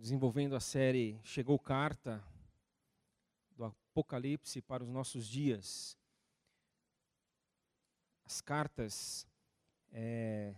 desenvolvendo 0.00 0.56
a 0.56 0.60
série 0.60 1.20
Chegou 1.22 1.58
Carta 1.58 2.24
do 3.54 3.64
Apocalipse 3.64 4.62
para 4.62 4.82
os 4.82 4.88
nossos 4.88 5.28
dias. 5.28 5.94
As 8.24 8.40
cartas 8.40 9.26
é, 9.92 10.54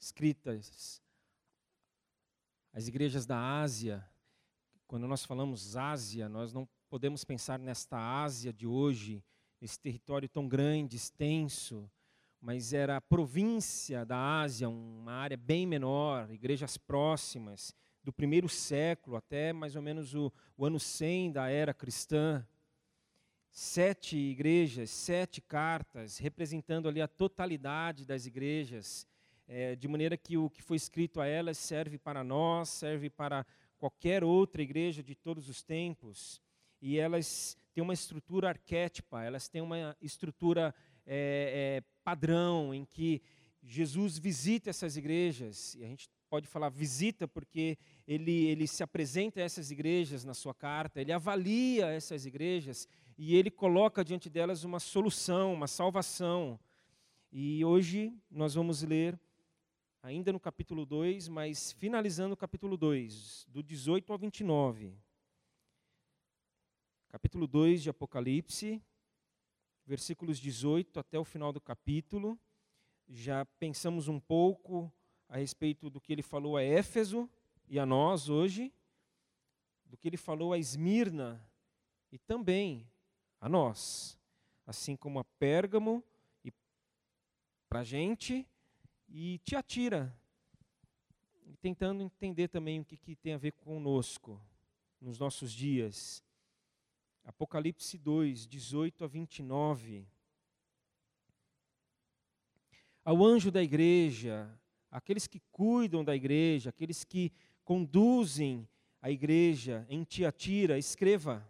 escritas 0.00 1.02
às 2.72 2.88
igrejas 2.88 3.26
da 3.26 3.60
Ásia. 3.60 4.02
Quando 4.86 5.06
nós 5.06 5.26
falamos 5.26 5.76
Ásia, 5.76 6.26
nós 6.26 6.54
não 6.54 6.66
podemos 6.88 7.22
pensar 7.22 7.58
nesta 7.58 7.98
Ásia 8.22 8.50
de 8.50 8.66
hoje, 8.66 9.22
esse 9.60 9.78
território 9.78 10.26
tão 10.26 10.48
grande, 10.48 10.96
extenso, 10.96 11.90
mas 12.40 12.72
era 12.72 12.96
a 12.96 13.00
província 13.02 14.06
da 14.06 14.40
Ásia, 14.40 14.70
uma 14.70 15.12
área 15.12 15.36
bem 15.36 15.66
menor, 15.66 16.30
igrejas 16.30 16.78
próximas 16.78 17.74
do 18.06 18.12
primeiro 18.12 18.48
século 18.48 19.16
até 19.16 19.52
mais 19.52 19.74
ou 19.74 19.82
menos 19.82 20.14
o, 20.14 20.32
o 20.56 20.64
ano 20.64 20.78
100 20.78 21.32
da 21.32 21.48
era 21.50 21.74
cristã. 21.74 22.46
Sete 23.50 24.16
igrejas, 24.16 24.90
sete 24.90 25.40
cartas, 25.40 26.16
representando 26.16 26.88
ali 26.88 27.02
a 27.02 27.08
totalidade 27.08 28.06
das 28.06 28.24
igrejas, 28.24 29.08
é, 29.48 29.74
de 29.74 29.88
maneira 29.88 30.16
que 30.16 30.36
o 30.36 30.48
que 30.48 30.62
foi 30.62 30.76
escrito 30.76 31.20
a 31.20 31.26
elas 31.26 31.58
serve 31.58 31.98
para 31.98 32.22
nós, 32.22 32.68
serve 32.68 33.10
para 33.10 33.44
qualquer 33.76 34.22
outra 34.22 34.62
igreja 34.62 35.02
de 35.02 35.16
todos 35.16 35.48
os 35.48 35.64
tempos. 35.64 36.40
E 36.80 36.98
elas 36.98 37.56
têm 37.74 37.82
uma 37.82 37.94
estrutura 37.94 38.50
arquétipa, 38.50 39.24
elas 39.24 39.48
têm 39.48 39.62
uma 39.62 39.96
estrutura 40.00 40.72
é, 41.04 41.82
é, 41.82 41.84
padrão, 42.04 42.72
em 42.72 42.84
que 42.84 43.20
Jesus 43.64 44.16
visita 44.16 44.70
essas 44.70 44.96
igrejas, 44.96 45.74
e 45.74 45.82
a 45.82 45.88
gente 45.88 46.08
pode 46.28 46.46
falar 46.46 46.68
visita, 46.68 47.26
porque 47.26 47.78
ele, 48.06 48.46
ele 48.46 48.66
se 48.66 48.82
apresenta 48.82 49.40
a 49.40 49.44
essas 49.44 49.70
igrejas 49.70 50.24
na 50.24 50.34
sua 50.34 50.54
carta, 50.54 51.00
ele 51.00 51.12
avalia 51.12 51.86
essas 51.86 52.26
igrejas 52.26 52.88
e 53.16 53.34
ele 53.34 53.50
coloca 53.50 54.04
diante 54.04 54.28
delas 54.28 54.64
uma 54.64 54.78
solução, 54.78 55.54
uma 55.54 55.66
salvação. 55.66 56.58
E 57.32 57.64
hoje 57.64 58.14
nós 58.30 58.54
vamos 58.54 58.82
ler, 58.82 59.18
ainda 60.02 60.32
no 60.32 60.40
capítulo 60.40 60.84
2, 60.84 61.28
mas 61.28 61.72
finalizando 61.72 62.34
o 62.34 62.36
capítulo 62.36 62.76
2, 62.76 63.46
do 63.48 63.62
18 63.62 64.12
ao 64.12 64.18
29. 64.18 64.94
Capítulo 67.08 67.46
2 67.46 67.82
de 67.82 67.90
Apocalipse, 67.90 68.82
versículos 69.86 70.38
18 70.38 71.00
até 71.00 71.18
o 71.18 71.24
final 71.24 71.52
do 71.52 71.60
capítulo. 71.60 72.38
Já 73.08 73.46
pensamos 73.58 74.08
um 74.08 74.18
pouco 74.18 74.92
a 75.28 75.38
respeito 75.38 75.90
do 75.90 76.00
que 76.00 76.12
ele 76.12 76.22
falou 76.22 76.56
a 76.56 76.62
Éfeso 76.62 77.28
e 77.68 77.78
a 77.78 77.86
nós 77.86 78.28
hoje, 78.28 78.72
do 79.84 79.96
que 79.96 80.08
ele 80.08 80.16
falou 80.16 80.52
a 80.52 80.58
Esmirna 80.58 81.44
e 82.12 82.18
também 82.18 82.88
a 83.40 83.48
nós, 83.48 84.18
assim 84.66 84.96
como 84.96 85.18
a 85.18 85.24
Pérgamo 85.24 86.02
e 86.44 86.52
para 87.68 87.80
a 87.80 87.84
gente 87.84 88.46
e 89.08 89.38
te 89.38 89.56
atira, 89.56 90.16
tentando 91.60 92.02
entender 92.02 92.48
também 92.48 92.80
o 92.80 92.84
que, 92.84 92.96
que 92.96 93.16
tem 93.16 93.34
a 93.34 93.38
ver 93.38 93.52
conosco 93.52 94.40
nos 95.00 95.18
nossos 95.18 95.52
dias. 95.52 96.22
Apocalipse 97.24 97.98
2, 97.98 98.46
18 98.46 99.04
a 99.04 99.06
29. 99.06 100.06
Ao 103.04 103.24
anjo 103.24 103.50
da 103.50 103.62
igreja, 103.62 104.48
aqueles 104.96 105.26
que 105.26 105.40
cuidam 105.52 106.02
da 106.02 106.16
igreja, 106.16 106.70
aqueles 106.70 107.04
que 107.04 107.30
conduzem 107.62 108.66
a 109.02 109.10
igreja 109.10 109.86
em 109.90 110.02
Tiatira, 110.04 110.78
escreva. 110.78 111.46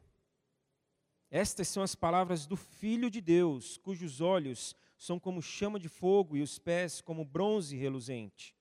Estas 1.30 1.68
são 1.68 1.80
as 1.80 1.94
palavras 1.94 2.44
do 2.44 2.56
Filho 2.56 3.08
de 3.08 3.20
Deus, 3.20 3.78
cujos 3.78 4.20
olhos 4.20 4.74
são 4.98 5.20
como 5.20 5.40
chama 5.40 5.78
de 5.78 5.88
fogo 5.88 6.36
e 6.36 6.42
os 6.42 6.58
pés 6.58 7.00
como 7.00 7.24
bronze 7.24 7.76
reluzente. 7.76 8.52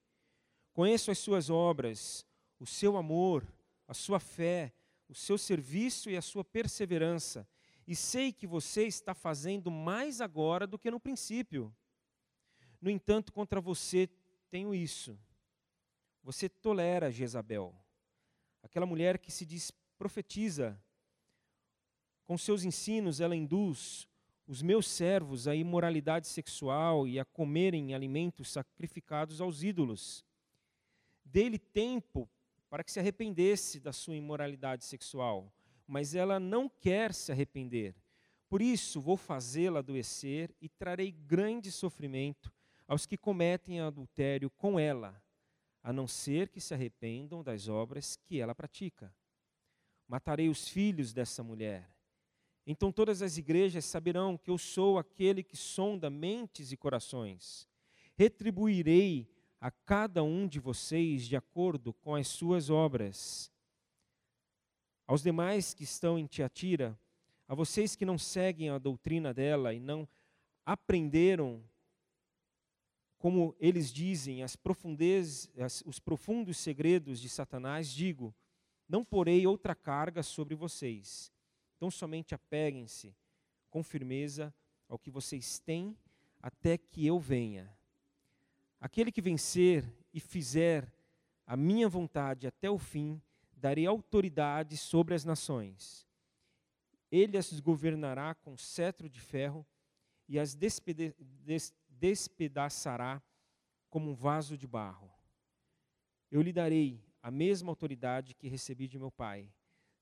Conheço 0.72 1.09
as 1.09 1.18
suas 1.18 1.50
obras, 1.50 2.24
o 2.59 2.68
seu 2.68 2.95
amor, 2.95 3.44
a 3.88 3.94
sua 3.95 4.19
fé, 4.19 4.72
o 5.09 5.16
seu 5.16 5.35
serviço 5.35 6.12
e 6.12 6.18
a 6.18 6.22
sua 6.22 6.44
perseverança, 6.44 7.47
e 7.88 7.95
sei 7.95 8.31
que 8.31 8.45
você 8.45 8.85
está 8.85 9.16
fazendo 9.16 9.72
mais 9.72 10.22
agora 10.22 10.68
do 10.68 10.78
que 10.78 10.91
no 10.91 11.00
princípio. 11.00 11.75
No 12.79 12.91
entanto, 12.91 13.34
contra 13.34 13.59
você 13.59 14.07
tenho 14.56 14.74
isso. 14.74 15.20
Você 16.24 16.48
tolera 16.48 17.12
Jezabel, 17.12 17.76
aquela 18.64 18.86
mulher 18.86 19.20
que 19.20 19.30
se 19.30 19.46
diz 19.46 19.70
profetiza. 19.98 20.82
Com 22.24 22.38
seus 22.38 22.64
ensinos, 22.64 23.20
ela 23.20 23.36
induz 23.36 24.08
os 24.48 24.62
meus 24.62 24.88
servos 24.88 25.46
à 25.46 25.54
imoralidade 25.54 26.30
sexual 26.30 27.06
e 27.06 27.20
a 27.20 27.26
comerem 27.26 27.94
alimentos 27.94 28.50
sacrificados 28.50 29.42
aos 29.42 29.62
ídolos. 29.62 30.24
Dê-lhe 31.26 31.60
tempo 31.60 32.30
para 32.70 32.82
que 32.82 32.94
se 32.94 33.00
arrependesse 33.02 33.82
da 33.82 33.92
sua 33.92 34.16
imoralidade 34.16 34.86
sexual, 34.86 35.54
mas 35.86 36.16
ela 36.16 36.40
não 36.40 36.70
quer 36.70 37.14
se 37.14 37.30
arrepender. 37.30 37.94
Por 38.48 38.62
isso 38.62 39.02
vou 39.02 39.18
fazê-la 39.18 39.80
adoecer 39.80 40.56
e 40.62 40.70
trarei 40.70 41.12
grande 41.12 41.74
sofrimento 41.74 42.55
aos 42.88 43.06
que 43.06 43.18
cometem 43.18 43.79
adultério 43.79 44.50
com 44.50 44.79
ela, 44.79 45.22
a 45.81 45.94
não 45.94 46.07
ser 46.07 46.50
que 46.50 46.62
se 46.62 46.73
arrependam 46.73 47.44
das 47.44 47.68
obras 47.68 48.16
que 48.16 48.40
ela 48.40 48.56
pratica. 48.56 49.13
Matarei 50.07 50.50
os 50.50 50.68
filhos 50.68 51.13
dessa 51.13 51.44
mulher. 51.44 51.90
Então 52.66 52.91
todas 52.91 53.22
as 53.22 53.38
igrejas 53.38 53.85
saberão 53.85 54.38
que 54.38 54.50
eu 54.50 54.57
sou 54.57 54.97
aquele 54.97 55.44
que 55.44 55.56
sonda 55.56 56.09
mentes 56.09 56.72
e 56.72 56.78
corações. 56.78 57.68
Retribuirei 58.16 59.29
a 59.59 59.69
cada 59.69 60.24
um 60.24 60.47
de 60.47 60.59
vocês 60.59 61.28
de 61.28 61.35
acordo 61.35 61.94
com 61.94 62.16
as 62.16 62.28
suas 62.28 62.69
obras. 62.69 63.51
Aos 65.07 65.22
demais 65.22 65.74
que 65.74 65.84
estão 65.84 66.18
em 66.18 66.25
Tiatira, 66.25 67.00
a 67.47 67.53
vocês 67.53 67.95
que 67.95 68.06
não 68.06 68.18
seguem 68.18 68.69
a 68.69 68.79
doutrina 68.79 69.34
dela 69.34 69.74
e 69.74 69.79
não 69.79 70.07
aprenderam 70.66 71.63
como 73.18 73.56
eles 73.59 73.92
dizem, 73.92 74.44
as 74.44 74.56
profundezas, 74.56 75.50
as, 75.58 75.84
os 75.86 76.00
profundos 76.00 76.58
segredos 76.58 77.20
de 77.20 77.30
Satanás, 77.30 77.92
digo: 77.92 78.34
não 78.88 79.03
porei 79.03 79.46
outra 79.48 79.74
carga 79.74 80.22
sobre 80.22 80.56
vocês. 80.56 81.31
Então 81.75 81.90
somente 81.90 82.34
apeguem-se 82.34 83.16
com 83.70 83.84
firmeza 83.84 84.54
ao 84.88 84.98
que 84.98 85.09
vocês 85.09 85.59
têm 85.59 85.98
até 86.42 86.78
que 86.78 87.06
eu 87.06 87.20
venha. 87.20 87.75
Aquele 88.80 89.12
que 89.12 89.22
vencer 89.22 89.84
e 90.14 90.20
fizer 90.20 90.92
a 91.46 91.58
minha 91.58 91.90
vontade 91.90 92.48
até 92.48 92.70
o 92.70 92.78
fim, 92.78 93.22
darei 93.56 93.86
autoridade 93.86 94.78
sobre 94.78 95.16
as 95.16 95.25
nações. 95.25 96.08
Ele 97.12 97.38
as 97.38 97.59
governará 97.59 98.36
com 98.36 98.58
cetro 98.58 99.09
de 99.09 99.20
ferro 99.20 99.66
e 100.28 100.40
as 100.40 100.56
despede, 100.56 101.16
des, 101.20 101.74
despedaçará 102.00 103.22
como 103.89 104.11
um 104.11 104.16
vaso 104.16 104.57
de 104.57 104.67
barro. 104.67 105.11
Eu 106.29 106.41
lhe 106.41 106.51
darei 106.51 107.03
a 107.22 107.31
mesma 107.31 107.72
autoridade 107.72 108.33
que 108.33 108.47
recebi 108.47 108.88
de 108.88 109.00
meu 109.00 109.11
Pai. 109.11 109.51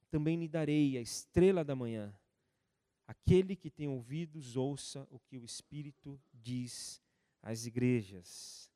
Também 0.09 0.37
lhe 0.37 0.47
darei 0.47 0.97
a 0.97 1.01
estrela 1.01 1.63
da 1.63 1.75
manhã. 1.75 2.13
Aquele 3.07 3.55
que 3.55 3.69
tem 3.69 3.87
ouvidos, 3.87 4.55
ouça 4.55 5.07
o 5.09 5.19
que 5.19 5.37
o 5.37 5.45
Espírito 5.45 6.19
diz 6.33 7.01
às 7.41 7.65
igrejas. 7.65 8.71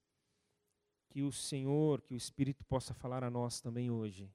Que 1.09 1.23
o 1.23 1.31
Senhor, 1.31 2.01
que 2.01 2.13
o 2.13 2.17
Espírito 2.17 2.63
possa 2.65 2.93
falar 2.93 3.23
a 3.23 3.29
nós 3.29 3.59
também 3.59 3.89
hoje. 3.89 4.31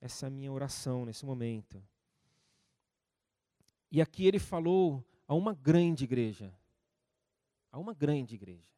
Essa 0.00 0.26
é 0.26 0.28
a 0.28 0.30
minha 0.30 0.50
oração 0.50 1.04
nesse 1.04 1.24
momento. 1.24 1.82
E 3.92 4.00
aqui 4.00 4.24
ele 4.26 4.38
falou 4.38 5.04
a 5.26 5.34
uma 5.34 5.54
grande 5.54 6.04
igreja 6.04 6.54
a 7.70 7.78
uma 7.78 7.94
grande 7.94 8.34
igreja. 8.34 8.68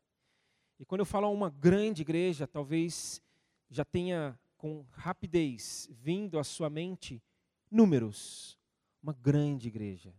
E 0.79 0.85
quando 0.85 1.01
eu 1.01 1.07
falo 1.07 1.27
a 1.27 1.31
uma 1.31 1.51
grande 1.51 2.03
igreja, 2.03 2.47
talvez 2.47 3.23
já 3.71 3.85
tenha 3.85 4.39
com 4.57 4.85
rapidez 4.93 5.89
vindo 5.91 6.39
à 6.39 6.45
sua 6.45 6.69
mente 6.69 7.23
números. 7.71 8.59
Uma 9.03 9.13
grande 9.13 9.69
igreja. 9.69 10.15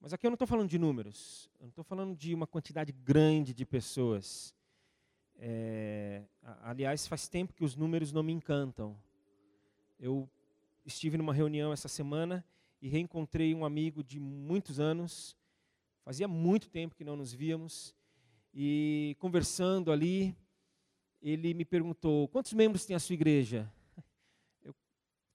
Mas 0.00 0.12
aqui 0.12 0.26
eu 0.26 0.30
não 0.30 0.36
estou 0.36 0.46
falando 0.46 0.68
de 0.68 0.78
números, 0.78 1.50
eu 1.58 1.64
não 1.64 1.70
estou 1.70 1.82
falando 1.82 2.14
de 2.14 2.32
uma 2.32 2.46
quantidade 2.46 2.92
grande 2.92 3.52
de 3.52 3.66
pessoas. 3.66 4.54
É, 5.38 6.22
aliás, 6.62 7.06
faz 7.06 7.26
tempo 7.26 7.54
que 7.54 7.64
os 7.64 7.74
números 7.74 8.12
não 8.12 8.22
me 8.22 8.32
encantam. 8.32 8.96
Eu 9.98 10.28
estive 10.84 11.16
numa 11.16 11.34
reunião 11.34 11.72
essa 11.72 11.88
semana 11.88 12.44
e 12.80 12.88
reencontrei 12.88 13.54
um 13.54 13.64
amigo 13.64 14.04
de 14.04 14.20
muitos 14.20 14.78
anos 14.78 15.36
Fazia 16.06 16.28
muito 16.28 16.68
tempo 16.68 16.94
que 16.94 17.02
não 17.02 17.16
nos 17.16 17.32
víamos. 17.32 17.92
E 18.54 19.16
conversando 19.18 19.90
ali, 19.90 20.36
ele 21.20 21.52
me 21.52 21.64
perguntou: 21.64 22.28
quantos 22.28 22.52
membros 22.52 22.86
tem 22.86 22.94
a 22.94 23.00
sua 23.00 23.14
igreja? 23.14 23.68
Eu 24.62 24.72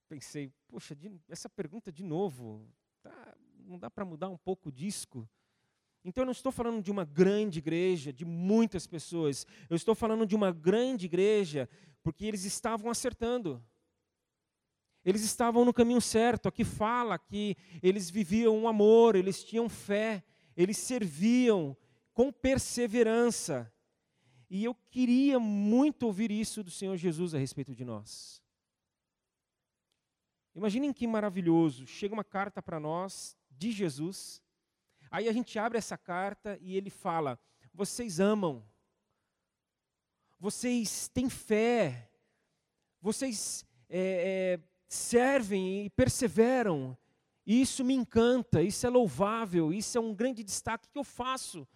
pensei, 0.07 0.49
poxa, 0.69 0.97
essa 1.27 1.49
pergunta 1.49 1.91
de 1.91 2.05
novo, 2.05 2.65
tá, 3.01 3.35
não 3.65 3.77
dá 3.77 3.91
para 3.91 4.05
mudar 4.05 4.29
um 4.29 4.37
pouco 4.37 4.69
o 4.69 4.71
disco? 4.71 5.27
Então 6.05 6.21
eu 6.21 6.25
não 6.25 6.31
estou 6.31 6.53
falando 6.53 6.81
de 6.81 6.89
uma 6.89 7.03
grande 7.03 7.59
igreja, 7.59 8.13
de 8.13 8.23
muitas 8.23 8.87
pessoas. 8.87 9.45
Eu 9.69 9.75
estou 9.75 9.93
falando 9.93 10.25
de 10.25 10.37
uma 10.37 10.53
grande 10.53 11.05
igreja 11.05 11.67
porque 12.01 12.23
eles 12.23 12.45
estavam 12.45 12.89
acertando. 12.89 13.61
Eles 15.03 15.21
estavam 15.21 15.65
no 15.65 15.73
caminho 15.73 15.99
certo. 15.99 16.47
Aqui 16.47 16.63
fala 16.63 17.19
que 17.19 17.57
eles 17.83 18.09
viviam 18.09 18.57
um 18.57 18.69
amor, 18.69 19.17
eles 19.17 19.43
tinham 19.43 19.67
fé, 19.67 20.23
eles 20.55 20.77
serviam 20.77 21.75
com 22.13 22.31
perseverança. 22.31 23.71
E 24.49 24.63
eu 24.63 24.75
queria 24.89 25.39
muito 25.39 26.03
ouvir 26.03 26.31
isso 26.31 26.63
do 26.63 26.71
Senhor 26.71 26.97
Jesus 26.97 27.33
a 27.33 27.37
respeito 27.37 27.73
de 27.73 27.85
nós. 27.85 28.41
Imaginem 30.53 30.91
que 30.91 31.07
maravilhoso. 31.07 31.87
Chega 31.87 32.13
uma 32.13 32.23
carta 32.23 32.61
para 32.61 32.79
nós 32.79 33.37
de 33.49 33.71
Jesus 33.71 34.41
Aí 35.11 35.27
a 35.27 35.33
gente 35.33 35.59
abre 35.59 35.77
essa 35.77 35.97
carta 35.97 36.57
e 36.61 36.77
ele 36.77 36.89
fala: 36.89 37.37
vocês 37.73 38.21
amam, 38.21 38.65
vocês 40.39 41.09
têm 41.09 41.29
fé, 41.29 42.09
vocês 43.01 43.65
é, 43.89 44.57
é, 44.57 44.59
servem 44.87 45.85
e 45.85 45.89
perseveram. 45.89 46.97
E 47.51 47.61
isso 47.61 47.83
me 47.83 47.93
encanta, 47.93 48.63
isso 48.63 48.87
é 48.87 48.89
louvável, 48.89 49.73
isso 49.73 49.97
é 49.97 49.99
um 49.99 50.13
grande 50.13 50.41
destaque 50.41 50.87
que 50.87 50.97
eu 50.97 51.03
faço 51.03 51.67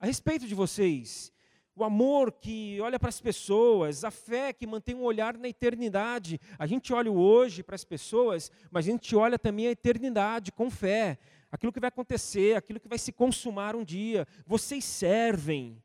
a 0.00 0.04
respeito 0.04 0.48
de 0.48 0.54
vocês. 0.56 1.32
O 1.76 1.84
amor 1.84 2.32
que 2.32 2.80
olha 2.80 2.98
para 2.98 3.08
as 3.08 3.20
pessoas, 3.20 4.02
a 4.02 4.10
fé 4.10 4.52
que 4.52 4.66
mantém 4.66 4.96
um 4.96 5.04
olhar 5.04 5.38
na 5.38 5.46
eternidade. 5.48 6.40
A 6.58 6.66
gente 6.66 6.92
olha 6.92 7.12
hoje 7.12 7.62
para 7.62 7.76
as 7.76 7.84
pessoas, 7.84 8.50
mas 8.68 8.84
a 8.84 8.90
gente 8.90 9.14
olha 9.14 9.38
também 9.38 9.68
a 9.68 9.70
eternidade 9.70 10.50
com 10.50 10.68
fé 10.68 11.20
aquilo 11.52 11.72
que 11.72 11.78
vai 11.78 11.86
acontecer, 11.86 12.56
aquilo 12.56 12.80
que 12.80 12.88
vai 12.88 12.98
se 12.98 13.12
consumar 13.12 13.76
um 13.76 13.84
dia. 13.84 14.26
Vocês 14.44 14.84
servem. 14.84 15.80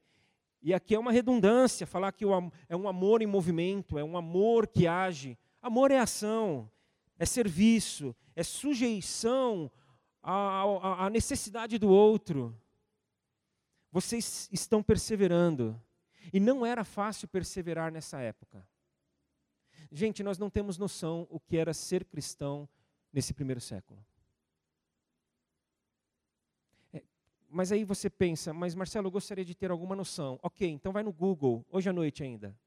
E 0.63 0.73
aqui 0.73 0.95
é 0.95 0.99
uma 0.99 1.11
redundância 1.11 1.85
falar 1.85 2.11
que 2.11 2.25
é 2.67 2.75
um 2.75 2.87
amor 2.87 3.21
em 3.21 3.27
movimento, 3.27 3.99
é 3.99 4.03
um 4.03 4.17
amor 4.17 4.65
que 4.65 4.87
age. 4.87 5.37
Amor 5.61 5.91
é 5.91 5.99
ação, 5.99 6.67
é 7.17 7.25
serviço, 7.25 8.15
é 8.35 8.43
sujeição 8.43 9.71
à, 10.21 11.05
à 11.05 11.09
necessidade 11.09 11.77
do 11.77 11.89
outro. 11.89 12.55
Vocês 13.91 14.49
estão 14.51 14.83
perseverando. 14.83 15.81
E 16.33 16.39
não 16.39 16.65
era 16.65 16.83
fácil 16.83 17.27
perseverar 17.27 17.91
nessa 17.91 18.19
época. 18.19 18.67
Gente, 19.91 20.21
nós 20.23 20.37
não 20.37 20.49
temos 20.49 20.77
noção 20.77 21.25
o 21.29 21.39
que 21.39 21.55
era 21.55 21.73
ser 21.73 22.03
cristão 22.03 22.67
nesse 23.13 23.33
primeiro 23.33 23.61
século. 23.61 24.05
Mas 27.49 27.71
aí 27.71 27.85
você 27.85 28.09
pensa, 28.09 28.53
mas 28.53 28.75
Marcelo, 28.75 29.07
eu 29.07 29.11
gostaria 29.11 29.45
de 29.45 29.55
ter 29.55 29.71
alguma 29.71 29.95
noção. 29.95 30.37
Ok, 30.43 30.67
então 30.69 30.91
vai 30.91 31.01
no 31.01 31.13
Google, 31.13 31.65
hoje 31.69 31.89
à 31.89 31.93
noite 31.93 32.21
ainda. 32.21 32.57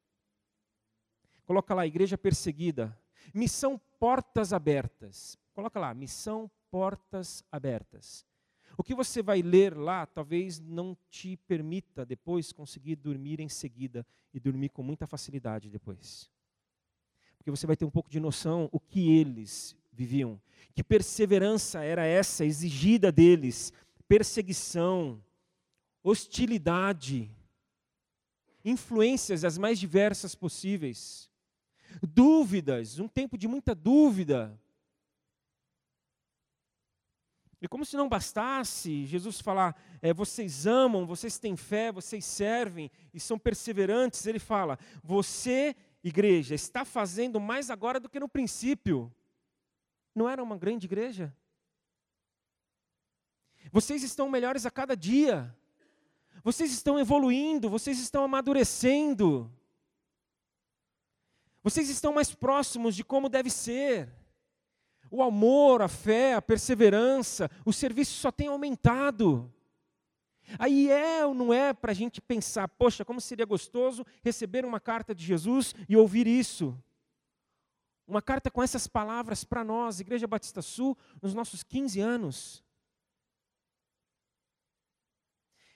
Coloca 1.44 1.74
lá, 1.74 1.86
Igreja 1.86 2.16
Perseguida. 2.16 2.98
Missão 3.34 3.78
Portas 4.00 4.54
Abertas. 4.54 5.38
Coloca 5.52 5.78
lá, 5.78 5.92
Missão 5.94 6.50
Portas 6.70 7.44
Abertas. 7.52 8.26
O 8.78 8.82
que 8.82 8.94
você 8.94 9.22
vai 9.22 9.42
ler 9.42 9.76
lá 9.76 10.06
talvez 10.06 10.58
não 10.58 10.96
te 11.10 11.36
permita 11.36 12.06
depois 12.06 12.50
conseguir 12.50 12.96
dormir 12.96 13.40
em 13.40 13.48
seguida 13.48 14.06
e 14.32 14.40
dormir 14.40 14.70
com 14.70 14.82
muita 14.82 15.06
facilidade 15.06 15.68
depois. 15.68 16.30
Porque 17.36 17.50
você 17.50 17.66
vai 17.66 17.76
ter 17.76 17.84
um 17.84 17.90
pouco 17.90 18.08
de 18.08 18.18
noção 18.18 18.70
o 18.72 18.80
que 18.80 19.10
eles 19.12 19.76
viviam, 19.92 20.40
que 20.74 20.82
perseverança 20.82 21.84
era 21.84 22.06
essa 22.06 22.44
exigida 22.44 23.12
deles 23.12 23.70
perseguição, 24.08 25.22
hostilidade, 26.02 27.30
influências 28.64 29.44
as 29.44 29.56
mais 29.56 29.78
diversas 29.78 30.34
possíveis, 30.34 31.29
dúvidas, 32.02 32.98
um 32.98 33.08
tempo 33.08 33.36
de 33.36 33.48
muita 33.48 33.74
dúvida. 33.74 34.58
E 37.60 37.68
como 37.68 37.84
se 37.84 37.96
não 37.96 38.08
bastasse 38.08 39.04
Jesus 39.04 39.40
falar, 39.40 39.76
é, 40.00 40.14
vocês 40.14 40.66
amam, 40.66 41.06
vocês 41.06 41.38
têm 41.38 41.56
fé, 41.56 41.92
vocês 41.92 42.24
servem 42.24 42.90
e 43.12 43.20
são 43.20 43.38
perseverantes, 43.38 44.24
ele 44.26 44.38
fala, 44.38 44.78
você, 45.02 45.76
igreja, 46.02 46.54
está 46.54 46.86
fazendo 46.86 47.38
mais 47.38 47.68
agora 47.68 48.00
do 48.00 48.08
que 48.08 48.18
no 48.18 48.28
princípio. 48.28 49.12
Não 50.14 50.28
era 50.28 50.42
uma 50.42 50.56
grande 50.56 50.86
igreja? 50.86 51.34
Vocês 53.70 54.02
estão 54.02 54.30
melhores 54.30 54.64
a 54.64 54.70
cada 54.70 54.96
dia. 54.96 55.54
Vocês 56.42 56.72
estão 56.72 56.98
evoluindo, 56.98 57.68
vocês 57.68 58.00
estão 58.00 58.24
amadurecendo. 58.24 59.52
Vocês 61.62 61.88
estão 61.90 62.12
mais 62.12 62.34
próximos 62.34 62.96
de 62.96 63.04
como 63.04 63.28
deve 63.28 63.50
ser. 63.50 64.08
O 65.10 65.22
amor, 65.22 65.82
a 65.82 65.88
fé, 65.88 66.34
a 66.34 66.42
perseverança, 66.42 67.50
o 67.64 67.72
serviço 67.72 68.12
só 68.12 68.30
tem 68.30 68.48
aumentado. 68.48 69.52
Aí 70.58 70.90
é 70.90 71.24
ou 71.24 71.34
não 71.34 71.52
é 71.52 71.72
para 71.72 71.92
a 71.92 71.94
gente 71.94 72.20
pensar, 72.20 72.68
poxa, 72.68 73.04
como 73.04 73.20
seria 73.20 73.44
gostoso 73.44 74.04
receber 74.22 74.64
uma 74.64 74.80
carta 74.80 75.14
de 75.14 75.24
Jesus 75.24 75.74
e 75.88 75.96
ouvir 75.96 76.26
isso? 76.26 76.76
Uma 78.06 78.22
carta 78.22 78.50
com 78.50 78.62
essas 78.62 78.86
palavras 78.88 79.44
para 79.44 79.62
nós, 79.62 80.00
Igreja 80.00 80.26
Batista 80.26 80.62
Sul, 80.62 80.96
nos 81.22 81.34
nossos 81.34 81.62
15 81.62 82.00
anos. 82.00 82.64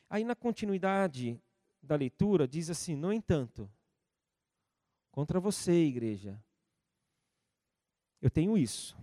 Aí 0.09 0.25
na 0.25 0.35
continuidade 0.35 1.41
da 1.83 1.95
leitura 1.95 2.49
diz 2.49 2.71
assim: 2.71 2.97
No 2.97 3.13
entanto, 3.13 3.71
contra 5.15 5.39
você, 5.39 5.71
igreja, 5.71 6.43
eu 8.21 8.29
tenho 8.29 8.59
isso. 8.59 8.97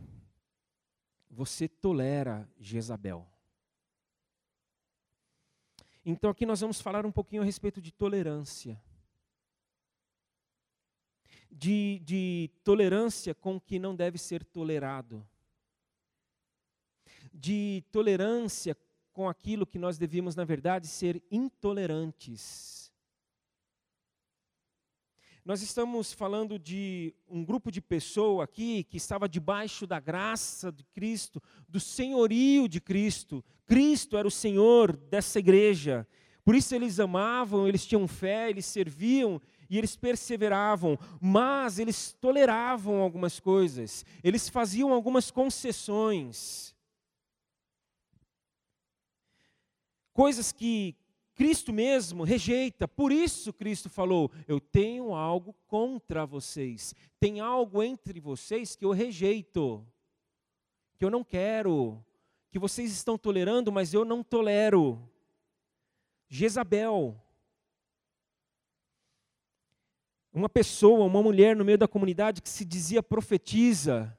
Você 1.30 1.69
tolera 1.69 2.46
Jezabel. 2.60 3.25
Então 6.04 6.30
aqui 6.30 6.46
nós 6.46 6.60
vamos 6.60 6.81
falar 6.81 7.06
um 7.06 7.13
pouquinho 7.13 7.42
a 7.42 7.46
respeito 7.46 7.80
de 7.80 7.94
tolerância. 7.94 8.78
De, 11.50 12.00
de 12.00 12.52
tolerância 12.62 13.34
com 13.34 13.56
o 13.56 13.62
que 13.62 13.80
não 13.80 13.96
deve 13.96 14.18
ser 14.18 14.44
tolerado. 14.44 15.26
De 17.33 17.85
tolerância 17.90 18.76
com 19.14 19.30
aquilo 19.30 19.66
que 19.66 19.80
nós 19.80 19.97
devíamos, 19.97 20.35
na 20.35 20.44
verdade, 20.44 20.88
ser 20.88 21.24
intolerantes. 21.31 22.81
Nós 25.44 25.62
estamos 25.62 26.14
falando 26.14 26.60
de 26.60 27.14
um 27.28 27.44
grupo 27.44 27.71
de 27.71 27.81
pessoas 27.81 28.44
aqui 28.44 28.83
que 28.83 28.98
estava 28.98 29.28
debaixo 29.28 29.88
da 29.88 30.00
graça 30.00 30.71
de 30.71 30.83
Cristo, 30.86 31.42
do 31.68 31.80
senhorio 31.80 32.68
de 32.68 32.80
Cristo. 32.80 33.44
Cristo 33.66 34.18
era 34.18 34.28
o 34.28 34.31
Senhor 34.31 34.95
dessa 34.95 35.40
igreja. 35.40 36.07
Por 36.44 36.56
isso 36.56 36.76
eles 36.76 37.00
amavam, 37.00 37.68
eles 37.68 37.86
tinham 37.86 38.07
fé, 38.07 38.50
eles 38.50 38.66
serviam 38.66 39.42
e 39.69 39.78
eles 39.78 39.95
perseveravam, 39.95 40.98
mas 41.19 41.80
eles 41.80 42.14
toleravam 42.19 43.02
algumas 43.02 43.40
coisas, 43.40 44.06
eles 44.24 44.50
faziam 44.50 44.92
algumas 44.94 45.31
concessões. 45.31 46.76
coisas 50.14 50.52
que 50.52 50.95
Cristo 51.35 51.71
mesmo 51.71 52.23
rejeita. 52.23 52.88
Por 52.88 53.11
isso 53.11 53.54
Cristo 53.54 53.90
falou: 53.90 54.31
Eu 54.47 54.59
tenho 54.59 55.14
algo 55.14 55.54
contra 55.68 56.26
vocês. 56.26 56.94
Tem 57.19 57.40
algo 57.40 57.81
entre 57.81 58.19
vocês 58.19 58.76
que 58.76 58.85
eu 58.85 58.92
rejeito, 58.92 59.85
que 60.97 61.06
eu 61.06 61.09
não 61.09 61.23
quero, 61.23 62.04
que 62.50 62.59
vocês 62.59 62.92
estão 62.92 63.18
tolerando, 63.18 63.71
mas 63.71 63.94
eu 63.94 64.04
não 64.04 64.23
tolero. 64.23 65.02
Jezabel. 66.30 67.19
Uma 70.33 70.47
pessoa, 70.47 71.06
uma 71.06 71.21
mulher 71.21 71.56
no 71.56 71.66
meio 71.66 71.78
da 71.78 71.88
comunidade 71.88 72.42
que 72.42 72.50
se 72.50 72.64
dizia 72.64 73.04
profetiza. 73.04 74.18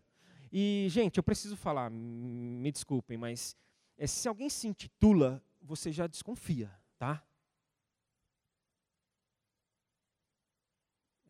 E, 0.52 0.86
gente, 0.90 1.16
eu 1.16 1.22
preciso 1.22 1.56
falar, 1.56 1.90
me 1.90 2.70
desculpem, 2.70 3.16
mas 3.16 3.56
é, 3.96 4.06
se 4.06 4.28
alguém 4.28 4.50
se 4.50 4.68
intitula 4.68 5.42
você 5.62 5.90
já 5.90 6.06
desconfia, 6.06 6.70
tá? 7.02 7.20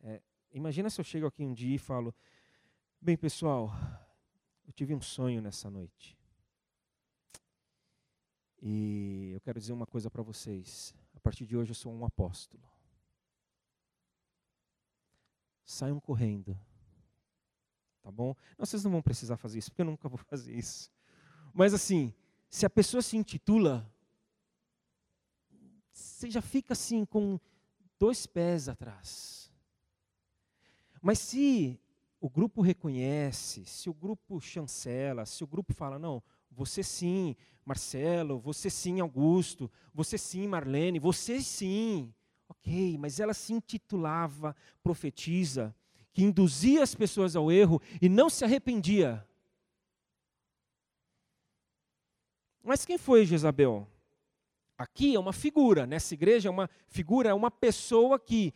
É, 0.03 0.21
imagina 0.51 0.87
se 0.87 1.01
eu 1.01 1.03
chego 1.03 1.25
aqui 1.25 1.43
um 1.43 1.51
dia 1.51 1.75
e 1.75 1.79
falo: 1.79 2.13
Bem, 3.01 3.17
pessoal, 3.17 3.71
eu 4.67 4.71
tive 4.71 4.93
um 4.93 5.01
sonho 5.01 5.41
nessa 5.41 5.71
noite. 5.71 6.15
E 8.61 9.31
eu 9.33 9.41
quero 9.41 9.59
dizer 9.59 9.73
uma 9.73 9.87
coisa 9.87 10.11
para 10.11 10.21
vocês. 10.21 10.93
A 11.15 11.19
partir 11.19 11.47
de 11.47 11.57
hoje 11.57 11.71
eu 11.71 11.75
sou 11.75 11.91
um 11.91 12.05
apóstolo. 12.05 12.63
Saiam 15.65 15.99
correndo. 15.99 16.55
tá 18.03 18.11
bom? 18.11 18.35
Não, 18.59 18.65
vocês 18.65 18.83
não 18.83 18.91
vão 18.91 19.01
precisar 19.01 19.37
fazer 19.37 19.57
isso, 19.57 19.71
porque 19.71 19.81
eu 19.81 19.87
nunca 19.87 20.07
vou 20.07 20.19
fazer 20.29 20.53
isso. 20.53 20.91
Mas 21.51 21.73
assim, 21.73 22.13
se 22.47 22.63
a 22.63 22.69
pessoa 22.69 23.01
se 23.01 23.17
intitula, 23.17 23.91
você 25.93 26.29
já 26.29 26.41
fica 26.41 26.73
assim 26.73 27.05
com 27.05 27.39
dois 27.99 28.25
pés 28.25 28.67
atrás. 28.67 29.51
Mas 31.01 31.19
se 31.19 31.79
o 32.19 32.29
grupo 32.29 32.61
reconhece, 32.61 33.65
se 33.65 33.89
o 33.89 33.93
grupo 33.93 34.39
chancela, 34.39 35.25
se 35.25 35.43
o 35.43 35.47
grupo 35.47 35.73
fala, 35.73 35.99
não, 35.99 36.23
você 36.49 36.81
sim, 36.81 37.35
Marcelo, 37.65 38.39
você 38.39 38.69
sim, 38.69 38.99
Augusto, 38.99 39.69
você 39.93 40.17
sim, 40.17 40.47
Marlene, 40.47 40.99
você 40.99 41.41
sim. 41.41 42.13
Ok, 42.47 42.97
mas 42.97 43.19
ela 43.19 43.33
se 43.33 43.53
intitulava 43.53 44.55
profetiza, 44.81 45.75
que 46.13 46.23
induzia 46.23 46.83
as 46.83 46.93
pessoas 46.93 47.35
ao 47.35 47.51
erro 47.51 47.81
e 48.01 48.07
não 48.07 48.29
se 48.29 48.45
arrependia. 48.45 49.27
Mas 52.63 52.85
quem 52.85 52.97
foi 52.97 53.25
Jezabel? 53.25 53.87
Aqui 54.77 55.15
é 55.15 55.19
uma 55.19 55.33
figura, 55.33 55.85
nessa 55.85 56.13
igreja 56.13 56.49
é 56.49 56.51
uma 56.51 56.69
figura, 56.87 57.29
é 57.29 57.33
uma 57.33 57.51
pessoa 57.51 58.19
que 58.19 58.53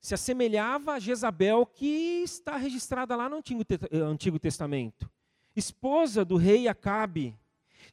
se 0.00 0.14
assemelhava 0.14 0.94
a 0.94 0.98
Jezabel 0.98 1.64
que 1.64 2.22
está 2.24 2.56
registrada 2.56 3.14
lá 3.14 3.28
no 3.28 3.36
Antigo, 3.36 3.62
eh, 3.70 3.98
Antigo 3.98 4.38
Testamento. 4.38 5.08
Esposa 5.54 6.24
do 6.24 6.36
rei 6.36 6.66
Acabe, 6.66 7.38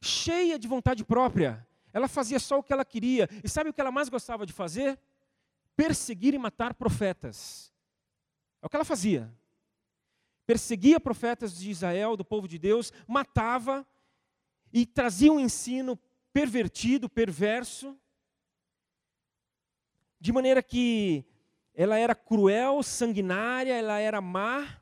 cheia 0.02 0.58
de 0.58 0.66
vontade 0.66 1.04
própria. 1.04 1.64
Ela 1.92 2.08
fazia 2.08 2.40
só 2.40 2.58
o 2.58 2.62
que 2.62 2.72
ela 2.72 2.84
queria. 2.84 3.28
E 3.44 3.48
sabe 3.48 3.70
o 3.70 3.72
que 3.72 3.80
ela 3.80 3.92
mais 3.92 4.08
gostava 4.08 4.44
de 4.44 4.52
fazer? 4.52 4.98
Perseguir 5.76 6.34
e 6.34 6.38
matar 6.38 6.74
profetas. 6.74 7.72
É 8.60 8.66
o 8.66 8.68
que 8.68 8.76
ela 8.76 8.84
fazia. 8.84 9.32
Perseguia 10.46 10.98
profetas 10.98 11.56
de 11.56 11.70
Israel, 11.70 12.16
do 12.16 12.24
povo 12.24 12.48
de 12.48 12.58
Deus, 12.58 12.92
matava 13.06 13.86
e 14.72 14.84
trazia 14.84 15.32
um 15.32 15.38
ensino 15.38 15.96
pervertido, 16.32 17.08
perverso, 17.08 17.98
de 20.20 20.32
maneira 20.32 20.62
que 20.62 21.24
ela 21.74 21.98
era 21.98 22.14
cruel, 22.14 22.82
sanguinária, 22.82 23.74
ela 23.74 23.98
era 23.98 24.20
má 24.20 24.80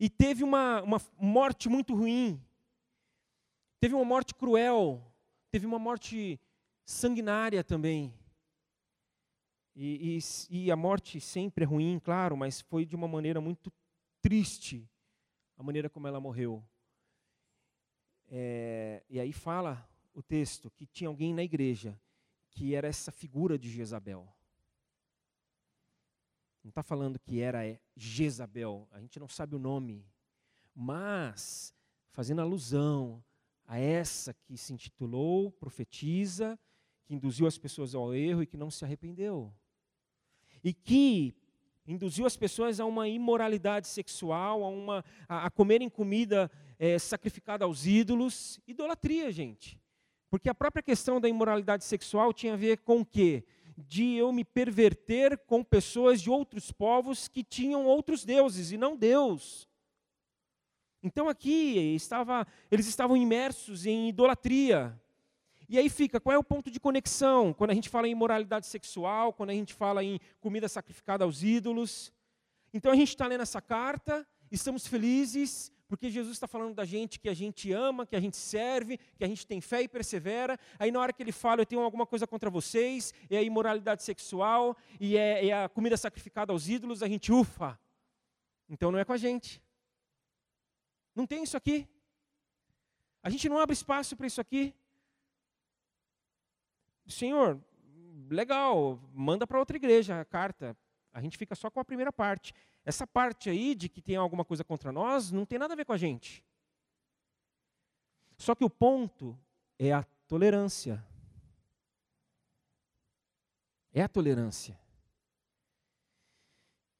e 0.00 0.10
teve 0.10 0.42
uma, 0.42 0.82
uma 0.82 1.00
morte 1.18 1.68
muito 1.68 1.94
ruim. 1.94 2.42
Teve 3.78 3.94
uma 3.94 4.04
morte 4.04 4.34
cruel, 4.34 5.02
teve 5.50 5.66
uma 5.66 5.78
morte 5.78 6.40
sanguinária 6.84 7.62
também. 7.62 8.12
E, 9.74 10.18
e, 10.18 10.64
e, 10.64 10.70
a 10.72 10.76
morte 10.76 11.20
sempre 11.20 11.64
é 11.64 11.66
ruim, 11.66 12.00
claro, 12.02 12.36
mas 12.36 12.62
foi 12.62 12.86
de 12.86 12.96
uma 12.96 13.06
maneira 13.06 13.40
muito 13.40 13.70
triste 14.22 14.88
a 15.56 15.62
maneira 15.62 15.88
como 15.88 16.08
ela 16.08 16.18
morreu. 16.18 16.64
É, 18.28 19.04
e 19.08 19.20
aí 19.20 19.32
fala 19.32 19.88
o 20.16 20.22
texto 20.22 20.70
que 20.70 20.86
tinha 20.86 21.08
alguém 21.08 21.34
na 21.34 21.42
igreja 21.42 22.00
que 22.50 22.74
era 22.74 22.88
essa 22.88 23.12
figura 23.12 23.58
de 23.58 23.68
Jezabel. 23.68 24.26
Não 26.64 26.70
está 26.70 26.82
falando 26.82 27.18
que 27.18 27.38
era 27.38 27.66
é, 27.66 27.78
Jezabel, 27.94 28.88
a 28.92 28.98
gente 28.98 29.20
não 29.20 29.28
sabe 29.28 29.54
o 29.54 29.58
nome, 29.58 30.06
mas 30.74 31.74
fazendo 32.12 32.40
alusão 32.40 33.22
a 33.66 33.78
essa 33.78 34.32
que 34.32 34.56
se 34.56 34.72
intitulou 34.72 35.52
profetiza, 35.52 36.58
que 37.04 37.14
induziu 37.14 37.46
as 37.46 37.58
pessoas 37.58 37.94
ao 37.94 38.14
erro 38.14 38.42
e 38.42 38.46
que 38.46 38.56
não 38.56 38.70
se 38.70 38.86
arrependeu. 38.86 39.54
E 40.64 40.72
que 40.72 41.36
induziu 41.86 42.24
as 42.24 42.38
pessoas 42.38 42.80
a 42.80 42.86
uma 42.86 43.06
imoralidade 43.06 43.86
sexual, 43.86 44.64
a, 44.64 44.68
uma, 44.68 45.04
a, 45.28 45.46
a 45.46 45.50
comerem 45.50 45.90
comida 45.90 46.50
é, 46.78 46.98
sacrificada 46.98 47.66
aos 47.66 47.86
ídolos. 47.86 48.58
Idolatria, 48.66 49.30
gente. 49.30 49.78
Porque 50.30 50.48
a 50.48 50.54
própria 50.54 50.82
questão 50.82 51.20
da 51.20 51.28
imoralidade 51.28 51.84
sexual 51.84 52.32
tinha 52.32 52.54
a 52.54 52.56
ver 52.56 52.78
com 52.78 53.00
o 53.00 53.06
quê? 53.06 53.44
de 53.76 54.14
eu 54.14 54.32
me 54.32 54.44
perverter 54.44 55.36
com 55.46 55.62
pessoas 55.62 56.22
de 56.22 56.30
outros 56.30 56.72
povos 56.72 57.28
que 57.28 57.44
tinham 57.44 57.84
outros 57.84 58.24
deuses 58.24 58.72
e 58.72 58.78
não 58.78 58.96
Deus. 58.96 59.68
Então 61.02 61.28
aqui 61.28 61.94
estava, 61.94 62.46
eles 62.70 62.86
estavam 62.86 63.16
imersos 63.16 63.84
em 63.84 64.08
idolatria. 64.08 64.98
E 65.68 65.78
aí 65.78 65.90
fica, 65.90 66.18
qual 66.18 66.34
é 66.34 66.38
o 66.38 66.44
ponto 66.44 66.70
de 66.70 66.80
conexão? 66.80 67.52
Quando 67.52 67.70
a 67.70 67.74
gente 67.74 67.88
fala 67.88 68.08
em 68.08 68.12
imoralidade 68.12 68.66
sexual, 68.66 69.32
quando 69.32 69.50
a 69.50 69.54
gente 69.54 69.74
fala 69.74 70.02
em 70.02 70.18
comida 70.40 70.68
sacrificada 70.68 71.24
aos 71.24 71.42
ídolos. 71.42 72.12
Então 72.72 72.90
a 72.90 72.96
gente 72.96 73.08
está 73.08 73.26
lendo 73.26 73.42
essa 73.42 73.60
carta, 73.60 74.26
estamos 74.50 74.86
felizes, 74.86 75.70
porque 75.88 76.10
Jesus 76.10 76.34
está 76.34 76.48
falando 76.48 76.74
da 76.74 76.84
gente 76.84 77.20
que 77.20 77.28
a 77.28 77.34
gente 77.34 77.72
ama, 77.72 78.06
que 78.06 78.16
a 78.16 78.20
gente 78.20 78.36
serve, 78.36 78.98
que 79.16 79.24
a 79.24 79.26
gente 79.26 79.46
tem 79.46 79.60
fé 79.60 79.82
e 79.82 79.88
persevera. 79.88 80.58
Aí 80.78 80.90
na 80.90 81.00
hora 81.00 81.12
que 81.12 81.22
ele 81.22 81.32
fala, 81.32 81.60
eu 81.60 81.66
tenho 81.66 81.82
alguma 81.82 82.06
coisa 82.06 82.26
contra 82.26 82.50
vocês, 82.50 83.14
é 83.30 83.38
a 83.38 83.42
imoralidade 83.42 84.02
sexual 84.02 84.76
e 84.98 85.16
é, 85.16 85.48
é 85.48 85.64
a 85.64 85.68
comida 85.68 85.96
sacrificada 85.96 86.52
aos 86.52 86.68
ídolos, 86.68 87.02
a 87.02 87.08
gente 87.08 87.32
ufa. 87.32 87.78
Então 88.68 88.90
não 88.90 88.98
é 88.98 89.04
com 89.04 89.12
a 89.12 89.16
gente. 89.16 89.62
Não 91.14 91.26
tem 91.26 91.42
isso 91.42 91.56
aqui. 91.56 91.88
A 93.22 93.30
gente 93.30 93.48
não 93.48 93.58
abre 93.58 93.72
espaço 93.72 94.16
para 94.16 94.26
isso 94.26 94.40
aqui. 94.40 94.74
Senhor, 97.06 97.60
legal, 98.28 99.00
manda 99.14 99.46
para 99.46 99.58
outra 99.58 99.76
igreja 99.76 100.20
a 100.20 100.24
carta. 100.24 100.76
A 101.12 101.20
gente 101.20 101.38
fica 101.38 101.54
só 101.54 101.70
com 101.70 101.80
a 101.80 101.84
primeira 101.84 102.12
parte. 102.12 102.52
Essa 102.86 103.04
parte 103.04 103.50
aí 103.50 103.74
de 103.74 103.88
que 103.88 104.00
tem 104.00 104.14
alguma 104.14 104.44
coisa 104.44 104.62
contra 104.62 104.92
nós 104.92 105.32
não 105.32 105.44
tem 105.44 105.58
nada 105.58 105.74
a 105.74 105.76
ver 105.76 105.84
com 105.84 105.92
a 105.92 105.96
gente. 105.96 106.44
Só 108.38 108.54
que 108.54 108.64
o 108.64 108.70
ponto 108.70 109.36
é 109.76 109.92
a 109.92 110.04
tolerância. 110.28 111.04
É 113.92 114.02
a 114.02 114.08
tolerância. 114.08 114.78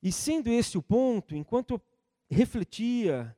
E 0.03 0.11
sendo 0.11 0.49
esse 0.49 0.77
o 0.77 0.83
ponto, 0.83 1.37
enquanto 1.37 1.75
eu 1.75 1.83
refletia 2.29 3.37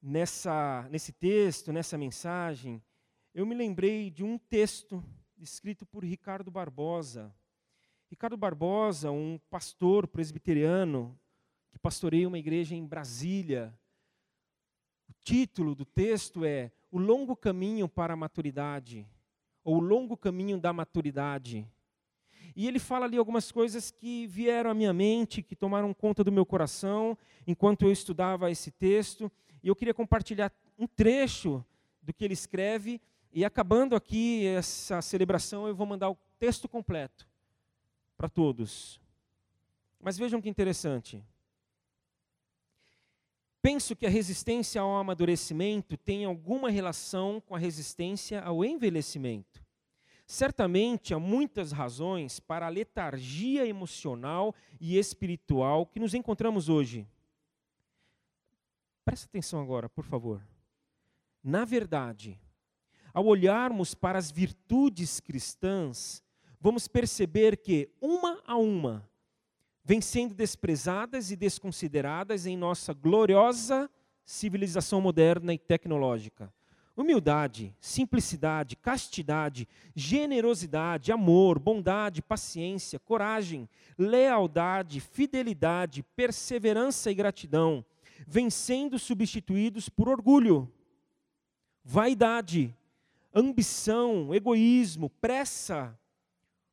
nessa, 0.00 0.88
nesse 0.90 1.12
texto, 1.12 1.74
nessa 1.74 1.98
mensagem, 1.98 2.82
eu 3.34 3.44
me 3.44 3.54
lembrei 3.54 4.10
de 4.10 4.24
um 4.24 4.38
texto 4.38 5.04
escrito 5.36 5.84
por 5.84 6.04
Ricardo 6.04 6.50
Barbosa. 6.50 7.34
Ricardo 8.08 8.36
Barbosa, 8.38 9.10
um 9.10 9.38
pastor 9.50 10.06
presbiteriano 10.06 11.18
que 11.72 11.78
pastoreia 11.78 12.28
uma 12.28 12.38
igreja 12.38 12.74
em 12.74 12.86
Brasília. 12.86 13.74
O 15.08 15.12
título 15.24 15.74
do 15.74 15.84
texto 15.84 16.44
é 16.44 16.70
O 16.90 16.98
Longo 16.98 17.34
Caminho 17.34 17.88
para 17.88 18.12
a 18.12 18.16
Maturidade, 18.16 19.08
ou 19.64 19.76
O 19.76 19.80
Longo 19.80 20.16
Caminho 20.16 20.60
da 20.60 20.72
Maturidade. 20.72 21.66
E 22.54 22.68
ele 22.68 22.78
fala 22.78 23.06
ali 23.06 23.16
algumas 23.16 23.50
coisas 23.50 23.90
que 23.90 24.26
vieram 24.26 24.70
à 24.70 24.74
minha 24.74 24.92
mente, 24.92 25.42
que 25.42 25.56
tomaram 25.56 25.94
conta 25.94 26.22
do 26.22 26.30
meu 26.30 26.44
coração 26.44 27.16
enquanto 27.46 27.82
eu 27.82 27.90
estudava 27.90 28.50
esse 28.50 28.70
texto, 28.70 29.32
e 29.62 29.68
eu 29.68 29.74
queria 29.74 29.94
compartilhar 29.94 30.52
um 30.78 30.86
trecho 30.86 31.64
do 32.02 32.12
que 32.12 32.24
ele 32.24 32.34
escreve, 32.34 33.00
e 33.32 33.44
acabando 33.44 33.96
aqui 33.96 34.46
essa 34.46 35.00
celebração, 35.00 35.66
eu 35.66 35.74
vou 35.74 35.86
mandar 35.86 36.10
o 36.10 36.18
texto 36.38 36.68
completo 36.68 37.26
para 38.16 38.28
todos. 38.28 39.00
Mas 39.98 40.18
vejam 40.18 40.40
que 40.40 40.50
interessante. 40.50 41.24
Penso 43.62 43.94
que 43.94 44.04
a 44.04 44.10
resistência 44.10 44.80
ao 44.80 44.96
amadurecimento 44.96 45.96
tem 45.96 46.24
alguma 46.24 46.68
relação 46.68 47.40
com 47.40 47.54
a 47.54 47.58
resistência 47.58 48.42
ao 48.42 48.64
envelhecimento. 48.64 49.64
Certamente 50.26 51.14
há 51.14 51.18
muitas 51.18 51.70
razões 51.70 52.40
para 52.40 52.66
a 52.66 52.68
letargia 52.68 53.64
emocional 53.64 54.52
e 54.80 54.98
espiritual 54.98 55.86
que 55.86 56.00
nos 56.00 56.12
encontramos 56.12 56.68
hoje. 56.68 57.06
Presta 59.04 59.26
atenção 59.26 59.62
agora, 59.62 59.88
por 59.88 60.04
favor. 60.04 60.44
Na 61.42 61.64
verdade, 61.64 62.40
ao 63.14 63.26
olharmos 63.26 63.94
para 63.94 64.18
as 64.18 64.30
virtudes 64.30 65.20
cristãs, 65.20 66.20
vamos 66.60 66.88
perceber 66.88 67.58
que, 67.58 67.90
uma 68.00 68.42
a 68.44 68.56
uma, 68.56 69.08
vêm 69.84 70.00
sendo 70.00 70.34
desprezadas 70.34 71.30
e 71.30 71.36
desconsideradas 71.36 72.46
em 72.46 72.56
nossa 72.56 72.92
gloriosa 72.92 73.90
civilização 74.24 75.00
moderna 75.00 75.52
e 75.52 75.58
tecnológica. 75.58 76.52
Humildade, 76.96 77.74
simplicidade, 77.80 78.76
castidade, 78.76 79.66
generosidade, 79.94 81.10
amor, 81.10 81.58
bondade, 81.58 82.20
paciência, 82.20 82.98
coragem, 82.98 83.68
lealdade, 83.98 85.00
fidelidade, 85.00 86.02
perseverança 86.14 87.10
e 87.10 87.14
gratidão 87.14 87.84
vêm 88.26 88.50
sendo 88.50 88.98
substituídos 88.98 89.88
por 89.88 90.08
orgulho, 90.08 90.70
vaidade, 91.82 92.74
ambição, 93.34 94.34
egoísmo, 94.34 95.08
pressa, 95.08 95.98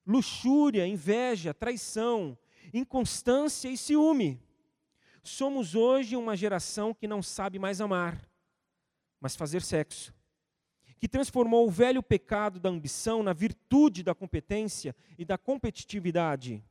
luxúria, 0.05 0.85
inveja, 0.85 1.53
traição, 1.53 2.37
inconstância 2.73 3.69
e 3.69 3.77
ciúme. 3.77 4.39
Somos 5.23 5.75
hoje 5.75 6.15
uma 6.15 6.35
geração 6.35 6.93
que 6.93 7.07
não 7.07 7.21
sabe 7.21 7.59
mais 7.59 7.81
amar, 7.81 8.29
mas 9.19 9.35
fazer 9.35 9.61
sexo. 9.61 10.13
Que 10.99 11.07
transformou 11.07 11.67
o 11.67 11.71
velho 11.71 12.03
pecado 12.03 12.59
da 12.59 12.69
ambição 12.69 13.23
na 13.23 13.33
virtude 13.33 14.03
da 14.03 14.13
competência 14.13 14.95
e 15.17 15.23
da 15.23 15.37
competitividade. 15.37 16.63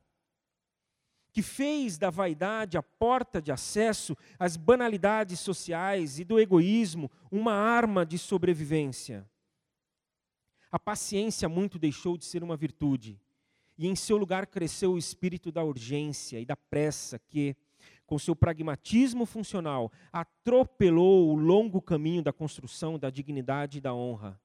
Que 1.31 1.41
fez 1.41 1.97
da 1.97 2.09
vaidade 2.09 2.77
a 2.77 2.83
porta 2.83 3.41
de 3.41 3.51
acesso 3.51 4.15
às 4.37 4.57
banalidades 4.57 5.39
sociais 5.39 6.19
e 6.19 6.23
do 6.23 6.39
egoísmo 6.39 7.09
uma 7.31 7.53
arma 7.53 8.05
de 8.05 8.17
sobrevivência. 8.17 9.27
A 10.71 10.77
paciência 10.77 11.49
muito 11.49 11.79
deixou 11.79 12.17
de 12.17 12.25
ser 12.25 12.43
uma 12.43 12.55
virtude, 12.55 13.19
e 13.79 13.87
em 13.87 13.95
seu 13.95 14.17
lugar 14.17 14.45
cresceu 14.45 14.91
o 14.91 14.97
espírito 14.97 15.53
da 15.53 15.63
urgência 15.63 16.37
e 16.37 16.45
da 16.45 16.57
pressa 16.57 17.17
que, 17.17 17.55
com 18.05 18.19
seu 18.19 18.35
pragmatismo 18.35 19.25
funcional, 19.25 19.89
atropelou 20.11 21.29
o 21.29 21.35
longo 21.35 21.81
caminho 21.81 22.21
da 22.21 22.33
construção 22.33 22.99
da 22.99 23.09
dignidade 23.09 23.77
e 23.77 23.81
da 23.81 23.93
honra. 23.93 24.37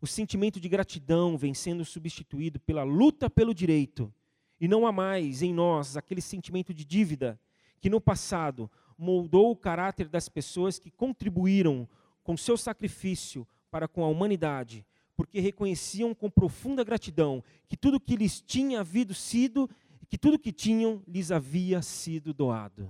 O 0.00 0.06
sentimento 0.06 0.58
de 0.58 0.70
gratidão 0.70 1.36
vem 1.36 1.52
sendo 1.52 1.84
substituído 1.84 2.58
pela 2.58 2.82
luta 2.82 3.28
pelo 3.28 3.52
direito, 3.52 4.10
e 4.58 4.66
não 4.66 4.86
há 4.86 4.90
mais 4.90 5.42
em 5.42 5.52
nós 5.52 5.98
aquele 5.98 6.22
sentimento 6.22 6.72
de 6.72 6.82
dívida 6.82 7.38
que 7.82 7.90
no 7.90 8.00
passado 8.00 8.70
moldou 8.96 9.50
o 9.50 9.56
caráter 9.56 10.08
das 10.08 10.30
pessoas 10.30 10.78
que 10.78 10.90
contribuíram 10.90 11.86
com 12.24 12.38
seu 12.38 12.56
sacrifício 12.56 13.46
para 13.70 13.86
com 13.86 14.02
a 14.02 14.08
humanidade 14.08 14.86
porque 15.18 15.40
reconheciam 15.40 16.14
com 16.14 16.30
profunda 16.30 16.84
gratidão 16.84 17.42
que 17.66 17.76
tudo 17.76 17.98
que 17.98 18.14
lhes 18.14 18.40
tinha 18.40 18.78
havido 18.78 19.12
sido, 19.12 19.68
que 20.08 20.16
tudo 20.16 20.38
que 20.38 20.52
tinham 20.52 21.02
lhes 21.08 21.32
havia 21.32 21.82
sido 21.82 22.32
doado. 22.32 22.88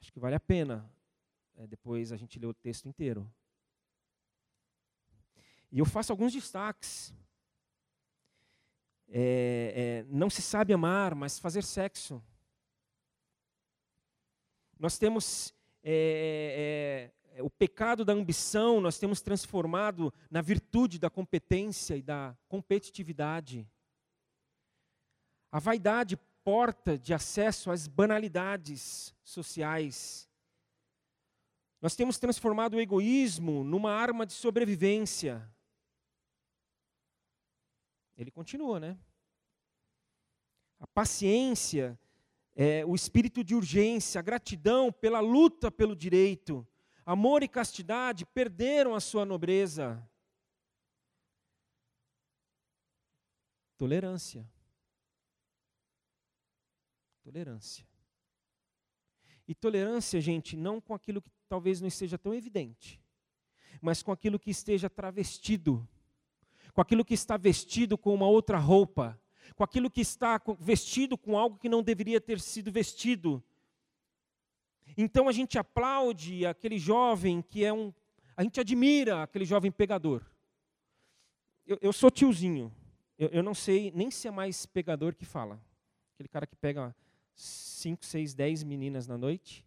Acho 0.00 0.12
que 0.12 0.18
vale 0.18 0.34
a 0.34 0.40
pena 0.40 0.90
é, 1.54 1.64
depois 1.64 2.10
a 2.10 2.16
gente 2.16 2.40
ler 2.40 2.46
o 2.46 2.52
texto 2.52 2.88
inteiro. 2.88 3.32
E 5.70 5.78
eu 5.78 5.86
faço 5.86 6.10
alguns 6.10 6.32
destaques. 6.32 7.14
É, 9.06 10.02
é, 10.02 10.06
não 10.08 10.28
se 10.28 10.42
sabe 10.42 10.72
amar, 10.72 11.14
mas 11.14 11.38
fazer 11.38 11.62
sexo. 11.62 12.20
Nós 14.76 14.98
temos 14.98 15.54
é, 15.84 17.12
é 17.12 17.12
é, 17.21 17.21
o 17.40 17.50
pecado 17.50 18.04
da 18.04 18.12
ambição 18.12 18.80
nós 18.80 18.98
temos 18.98 19.22
transformado 19.22 20.12
na 20.30 20.42
virtude 20.42 20.98
da 20.98 21.08
competência 21.08 21.96
e 21.96 22.02
da 22.02 22.36
competitividade. 22.48 23.66
A 25.50 25.58
vaidade 25.58 26.16
porta 26.44 26.98
de 26.98 27.14
acesso 27.14 27.70
às 27.70 27.86
banalidades 27.86 29.14
sociais. 29.24 30.28
Nós 31.80 31.96
temos 31.96 32.18
transformado 32.18 32.74
o 32.74 32.80
egoísmo 32.80 33.64
numa 33.64 33.92
arma 33.92 34.26
de 34.26 34.32
sobrevivência. 34.32 35.48
Ele 38.16 38.30
continua, 38.30 38.78
né? 38.78 38.98
A 40.78 40.86
paciência, 40.86 41.98
é, 42.54 42.84
o 42.84 42.94
espírito 42.94 43.42
de 43.42 43.54
urgência, 43.54 44.18
a 44.18 44.22
gratidão 44.22 44.92
pela 44.92 45.20
luta 45.20 45.70
pelo 45.70 45.96
direito, 45.96 46.66
Amor 47.04 47.42
e 47.42 47.48
castidade 47.48 48.24
perderam 48.24 48.94
a 48.94 49.00
sua 49.00 49.24
nobreza. 49.24 50.08
Tolerância. 53.76 54.48
Tolerância. 57.22 57.86
E 59.46 59.54
tolerância, 59.54 60.20
gente, 60.20 60.56
não 60.56 60.80
com 60.80 60.94
aquilo 60.94 61.20
que 61.20 61.30
talvez 61.48 61.80
não 61.80 61.88
esteja 61.88 62.16
tão 62.16 62.32
evidente, 62.32 63.00
mas 63.80 64.02
com 64.02 64.12
aquilo 64.12 64.38
que 64.38 64.50
esteja 64.50 64.88
travestido, 64.88 65.86
com 66.72 66.80
aquilo 66.80 67.04
que 67.04 67.14
está 67.14 67.36
vestido 67.36 67.98
com 67.98 68.14
uma 68.14 68.26
outra 68.26 68.58
roupa, 68.58 69.20
com 69.56 69.64
aquilo 69.64 69.90
que 69.90 70.00
está 70.00 70.40
vestido 70.58 71.18
com 71.18 71.36
algo 71.36 71.58
que 71.58 71.68
não 71.68 71.82
deveria 71.82 72.20
ter 72.20 72.40
sido 72.40 72.70
vestido, 72.70 73.42
então 74.96 75.28
a 75.28 75.32
gente 75.32 75.58
aplaude 75.58 76.44
aquele 76.46 76.78
jovem 76.78 77.42
que 77.42 77.64
é 77.64 77.72
um. 77.72 77.92
A 78.36 78.42
gente 78.42 78.60
admira 78.60 79.22
aquele 79.22 79.44
jovem 79.44 79.70
pegador. 79.70 80.22
Eu, 81.66 81.78
eu 81.80 81.92
sou 81.92 82.10
tiozinho. 82.10 82.72
Eu, 83.18 83.28
eu, 83.28 83.42
não 83.42 83.54
sei 83.54 83.92
nem 83.94 84.10
se 84.10 84.26
é 84.26 84.30
mais 84.30 84.66
pegador 84.66 85.14
que 85.14 85.24
fala. 85.24 85.60
Aquele 86.14 86.28
cara 86.28 86.46
que 86.46 86.56
pega 86.56 86.94
cinco, 87.34 88.04
seis, 88.04 88.34
dez 88.34 88.62
meninas 88.62 89.06
na 89.06 89.16
noite. 89.16 89.64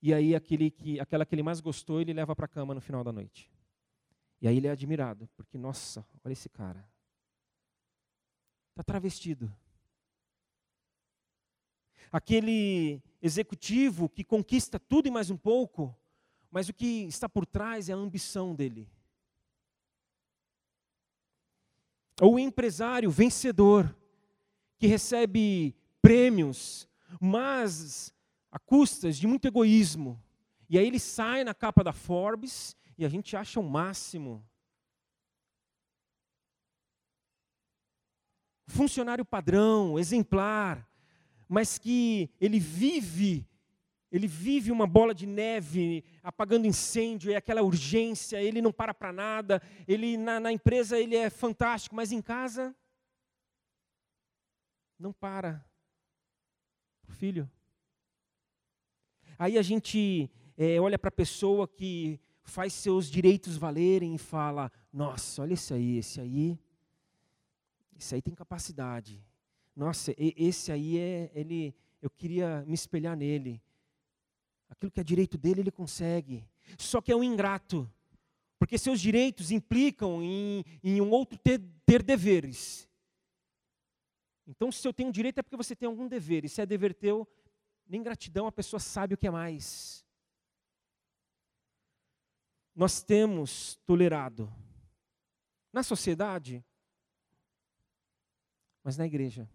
E 0.00 0.12
aí 0.12 0.34
aquele 0.34 0.70
que, 0.70 1.00
aquela 1.00 1.24
que 1.24 1.34
ele 1.34 1.42
mais 1.42 1.60
gostou, 1.60 2.00
ele 2.00 2.12
leva 2.12 2.36
para 2.36 2.44
a 2.44 2.48
cama 2.48 2.74
no 2.74 2.80
final 2.80 3.02
da 3.02 3.10
noite. 3.10 3.50
E 4.40 4.46
aí 4.46 4.58
ele 4.58 4.66
é 4.66 4.70
admirado, 4.70 5.28
porque, 5.36 5.56
nossa, 5.56 6.06
olha 6.22 6.32
esse 6.32 6.48
cara. 6.48 6.86
Está 8.70 8.82
travestido. 8.82 9.50
Aquele 12.14 13.02
executivo 13.20 14.08
que 14.08 14.22
conquista 14.22 14.78
tudo 14.78 15.08
e 15.08 15.10
mais 15.10 15.30
um 15.30 15.36
pouco, 15.36 15.92
mas 16.48 16.68
o 16.68 16.72
que 16.72 17.06
está 17.06 17.28
por 17.28 17.44
trás 17.44 17.88
é 17.88 17.92
a 17.92 17.96
ambição 17.96 18.54
dele. 18.54 18.88
Ou 22.20 22.34
o 22.34 22.38
empresário 22.38 23.10
vencedor, 23.10 23.92
que 24.78 24.86
recebe 24.86 25.74
prêmios, 26.00 26.88
mas 27.20 28.14
a 28.48 28.60
custas 28.60 29.18
de 29.18 29.26
muito 29.26 29.48
egoísmo. 29.48 30.22
E 30.70 30.78
aí 30.78 30.86
ele 30.86 31.00
sai 31.00 31.42
na 31.42 31.52
capa 31.52 31.82
da 31.82 31.92
Forbes 31.92 32.76
e 32.96 33.04
a 33.04 33.08
gente 33.08 33.36
acha 33.36 33.58
o 33.58 33.68
máximo. 33.68 34.48
Funcionário 38.68 39.24
padrão, 39.24 39.98
exemplar, 39.98 40.88
mas 41.48 41.78
que 41.78 42.30
ele 42.40 42.58
vive, 42.58 43.46
ele 44.10 44.26
vive 44.26 44.70
uma 44.70 44.86
bola 44.86 45.14
de 45.14 45.26
neve, 45.26 46.04
apagando 46.22 46.66
incêndio, 46.66 47.32
é 47.32 47.36
aquela 47.36 47.62
urgência, 47.62 48.42
ele 48.42 48.62
não 48.62 48.72
para 48.72 48.94
para 48.94 49.12
nada, 49.12 49.62
ele 49.86 50.16
na, 50.16 50.38
na 50.38 50.52
empresa 50.52 50.98
ele 50.98 51.16
é 51.16 51.28
fantástico, 51.28 51.94
mas 51.94 52.12
em 52.12 52.22
casa 52.22 52.74
não 54.98 55.12
para. 55.12 55.64
Filho. 57.08 57.50
Aí 59.38 59.58
a 59.58 59.62
gente 59.62 60.30
é, 60.56 60.80
olha 60.80 60.98
para 60.98 61.08
a 61.08 61.12
pessoa 61.12 61.66
que 61.66 62.20
faz 62.42 62.72
seus 62.72 63.10
direitos 63.10 63.56
valerem 63.56 64.14
e 64.14 64.18
fala: 64.18 64.70
Nossa, 64.92 65.42
olha 65.42 65.54
esse 65.54 65.74
aí, 65.74 65.98
esse 65.98 66.20
aí, 66.20 66.58
esse 67.98 68.14
aí 68.14 68.22
tem 68.22 68.34
capacidade, 68.34 69.22
nossa, 69.76 70.14
esse 70.16 70.70
aí 70.70 70.98
é, 70.98 71.30
ele, 71.34 71.74
eu 72.00 72.08
queria 72.08 72.64
me 72.66 72.74
espelhar 72.74 73.16
nele. 73.16 73.60
Aquilo 74.68 74.90
que 74.90 75.00
é 75.00 75.04
direito 75.04 75.36
dele, 75.36 75.60
ele 75.60 75.70
consegue. 75.70 76.46
Só 76.78 77.00
que 77.00 77.10
é 77.10 77.16
um 77.16 77.24
ingrato, 77.24 77.90
porque 78.58 78.78
seus 78.78 79.00
direitos 79.00 79.50
implicam 79.50 80.22
em, 80.22 80.64
em 80.82 81.00
um 81.00 81.10
outro 81.10 81.38
ter, 81.38 81.60
ter 81.84 82.02
deveres. 82.02 82.88
Então, 84.46 84.70
se 84.70 84.86
eu 84.86 84.92
tenho 84.92 85.10
direito 85.10 85.38
é 85.38 85.42
porque 85.42 85.56
você 85.56 85.74
tem 85.74 85.86
algum 85.86 86.06
dever, 86.06 86.44
e 86.44 86.48
se 86.48 86.60
é 86.60 86.66
dever 86.66 86.94
teu, 86.94 87.26
nem 87.86 88.02
gratidão, 88.02 88.46
a 88.46 88.52
pessoa 88.52 88.78
sabe 88.78 89.14
o 89.14 89.18
que 89.18 89.26
é 89.26 89.30
mais. 89.30 90.04
Nós 92.74 93.02
temos 93.02 93.76
tolerado 93.86 94.52
na 95.72 95.82
sociedade, 95.82 96.64
mas 98.82 98.96
na 98.96 99.06
igreja. 99.06 99.48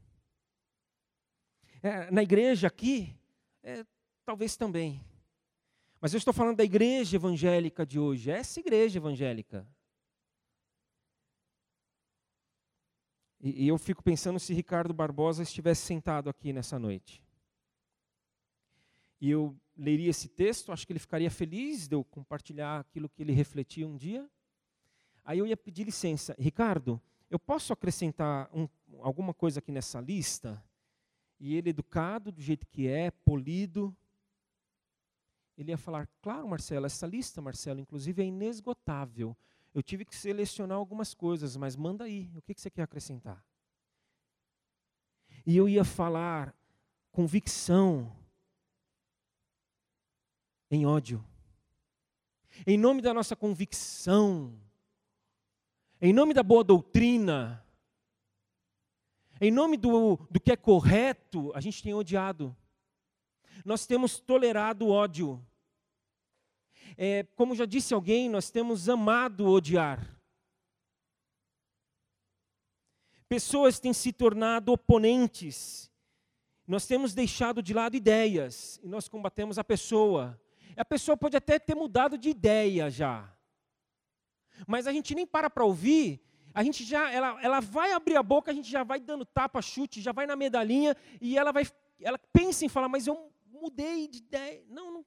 É, 1.82 2.12
na 2.12 2.22
igreja 2.22 2.68
aqui, 2.68 3.16
é, 3.64 3.86
talvez 4.26 4.58
também. 4.58 5.02
Mas 6.02 6.14
eu 6.14 6.18
estou 6.18 6.34
falando 6.34 6.58
da 6.58 6.64
igreja 6.64 7.16
evangélica 7.16 7.86
de 7.86 7.98
hoje, 7.98 8.32
essa 8.32 8.60
igreja 8.60 9.00
evangélica. 9.00 9.68
E, 13.40 13.66
e 13.66 13.68
eu 13.68 13.78
fico 13.78 14.04
pensando 14.04 14.40
se 14.40 14.54
Ricardo 14.54 14.94
Barbosa 14.94 15.44
estivesse 15.44 15.82
sentado 15.86 16.30
aqui 16.30 16.52
nessa 16.52 16.78
noite. 16.78 17.24
E 19.22 19.30
eu 19.30 19.56
leria 19.78 20.10
esse 20.10 20.28
texto, 20.28 20.72
acho 20.72 20.86
que 20.86 20.92
ele 20.92 21.00
ficaria 21.00 21.32
feliz 21.32 21.88
de 21.88 21.96
eu 21.96 22.04
compartilhar 22.04 22.80
aquilo 22.80 23.10
que 23.10 23.22
ele 23.22 23.32
refletia 23.32 23.88
um 23.88 23.96
dia. 23.96 24.30
Aí 25.24 25.40
eu 25.40 25.48
ia 25.48 25.56
pedir 25.56 25.86
licença, 25.86 26.36
Ricardo, 26.38 27.02
eu 27.30 27.40
posso 27.40 27.72
acrescentar 27.72 28.50
um, 28.54 28.68
alguma 29.02 29.34
coisa 29.34 29.60
aqui 29.60 29.72
nessa 29.72 30.02
lista? 30.02 30.62
E 31.40 31.56
ele 31.56 31.70
educado 31.70 32.32
do 32.32 32.42
jeito 32.42 32.68
que 32.68 32.88
é, 32.88 33.10
polido, 33.12 33.96
ele 35.58 35.72
ia 35.72 35.78
falar: 35.78 36.08
Claro, 36.22 36.48
Marcelo, 36.48 36.86
essa 36.86 37.08
lista, 37.08 37.42
Marcelo, 37.42 37.80
inclusive 37.80 38.22
é 38.22 38.26
inesgotável. 38.26 39.36
Eu 39.74 39.84
tive 39.84 40.04
que 40.04 40.16
selecionar 40.16 40.78
algumas 40.78 41.14
coisas, 41.14 41.56
mas 41.56 41.76
manda 41.76 42.04
aí, 42.04 42.32
o 42.36 42.42
que, 42.42 42.54
que 42.54 42.62
você 42.62 42.70
quer 42.70 42.84
acrescentar? 42.84 43.44
E 45.46 45.56
eu 45.56 45.70
ia 45.70 45.86
falar 45.86 46.56
convicção 47.12 48.16
em 50.72 50.86
ódio. 50.86 51.24
Em 52.66 52.78
nome 52.78 53.02
da 53.02 53.14
nossa 53.14 53.36
convicção, 53.36 54.60
em 56.02 56.12
nome 56.12 56.34
da 56.34 56.44
boa 56.44 56.64
doutrina, 56.64 57.66
em 59.42 59.52
nome 59.52 59.78
do, 59.78 60.18
do 60.30 60.40
que 60.40 60.52
é 60.52 60.56
correto, 60.56 61.52
a 61.56 61.62
gente 61.62 61.82
tem 61.82 61.94
odiado. 61.94 62.56
Nós 63.64 63.86
temos 63.86 64.20
tolerado 64.20 64.90
ódio. 64.90 65.46
É, 66.98 67.24
como 67.36 67.56
já 67.56 67.66
disse 67.66 67.94
alguém, 67.94 68.30
nós 68.30 68.50
temos 68.50 68.90
amado 68.90 69.48
odiar. 69.48 70.20
Pessoas 73.28 73.80
têm 73.80 73.94
se 73.94 74.12
tornado 74.12 74.72
oponentes. 74.72 75.90
Nós 76.68 76.86
temos 76.86 77.14
deixado 77.14 77.64
de 77.64 77.74
lado 77.74 77.96
ideias 77.96 78.80
e 78.84 78.88
nós 78.88 79.08
combatemos 79.08 79.58
a 79.58 79.64
pessoa. 79.64 80.40
A 80.76 80.84
pessoa 80.84 81.16
pode 81.16 81.38
até 81.38 81.58
ter 81.60 81.76
mudado 81.76 82.18
de 82.18 82.30
ideia 82.30 82.90
já. 82.90 83.34
Mas 84.68 84.88
a 84.88 84.92
gente 84.92 85.16
nem 85.16 85.26
para 85.26 85.50
para 85.50 85.66
ouvir, 85.66 86.22
a 86.54 86.64
gente 86.64 86.84
já, 86.84 87.12
ela, 87.12 87.42
ela 87.42 87.60
vai 87.60 87.92
abrir 87.92 88.16
a 88.16 88.24
boca, 88.24 88.52
a 88.52 88.54
gente 88.54 88.70
já 88.70 88.84
vai 88.84 89.00
dando 89.00 89.26
tapa, 89.26 89.62
chute, 89.62 90.02
já 90.02 90.12
vai 90.12 90.26
na 90.26 90.36
medalhinha 90.36 90.96
e 91.22 91.38
ela 91.38 91.52
vai, 91.52 91.64
ela 92.00 92.18
pensa 92.18 92.66
em 92.66 92.70
falar, 92.70 92.90
mas 92.90 93.08
eu 93.08 93.32
mudei 93.46 94.08
de 94.08 94.20
ideia. 94.20 94.64
Não, 94.68 94.92
não. 94.92 95.06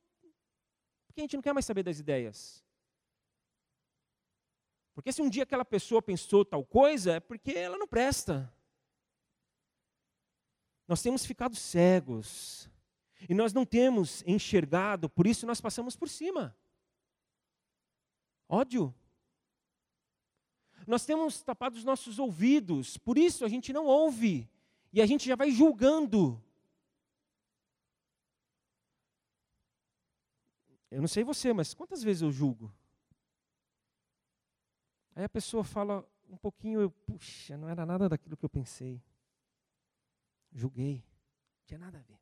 Porque 1.07 1.21
a 1.21 1.25
gente 1.25 1.37
não 1.37 1.43
quer 1.43 1.53
mais 1.53 1.67
saber 1.67 1.83
das 1.83 1.99
ideias. 1.99 2.65
Porque 4.95 5.13
se 5.13 5.23
um 5.23 5.29
dia 5.29 5.43
aquela 5.43 5.65
pessoa 5.65 6.03
pensou 6.03 6.45
tal 6.45 6.65
coisa, 6.65 7.15
é 7.15 7.21
porque 7.21 7.53
ela 7.53 7.79
não 7.79 7.89
presta. 7.89 8.53
Nós 10.87 11.03
temos 11.03 11.25
ficado 11.25 11.57
cegos. 11.57 12.71
E 13.29 13.35
nós 13.35 13.53
não 13.53 13.65
temos 13.65 14.23
enxergado, 14.27 15.09
por 15.09 15.27
isso 15.27 15.47
nós 15.47 15.61
passamos 15.61 15.97
por 15.97 16.09
cima. 16.09 16.57
Ódio. 18.49 18.95
Nós 20.87 21.05
temos 21.05 21.43
tapado 21.43 21.77
os 21.77 21.85
nossos 21.85 22.19
ouvidos, 22.19 22.97
por 22.97 23.17
isso 23.17 23.45
a 23.45 23.49
gente 23.49 23.73
não 23.73 23.87
ouve. 23.87 24.49
E 24.93 25.01
a 25.01 25.07
gente 25.07 25.27
já 25.27 25.37
vai 25.37 25.51
julgando. 25.51 26.43
Eu 30.91 31.01
não 31.01 31.09
sei 31.09 31.25
você, 31.25 31.53
mas 31.53 31.73
quantas 31.73 32.03
vezes 32.03 32.23
eu 32.23 32.31
julgo? 32.31 32.71
Aí 35.15 35.25
a 35.25 35.29
pessoa 35.29 35.65
fala 35.65 36.07
um 36.29 36.37
pouquinho, 36.37 36.81
eu, 36.81 36.91
puxa, 36.91 37.57
não 37.57 37.69
era 37.69 37.87
nada 37.87 38.09
daquilo 38.09 38.37
que 38.37 38.45
eu 38.45 38.51
pensei. 38.51 39.03
Julguei. 40.53 40.97
Não 40.97 41.65
tinha 41.67 41.79
nada 41.79 41.99
a 41.99 42.03
ver. 42.03 42.21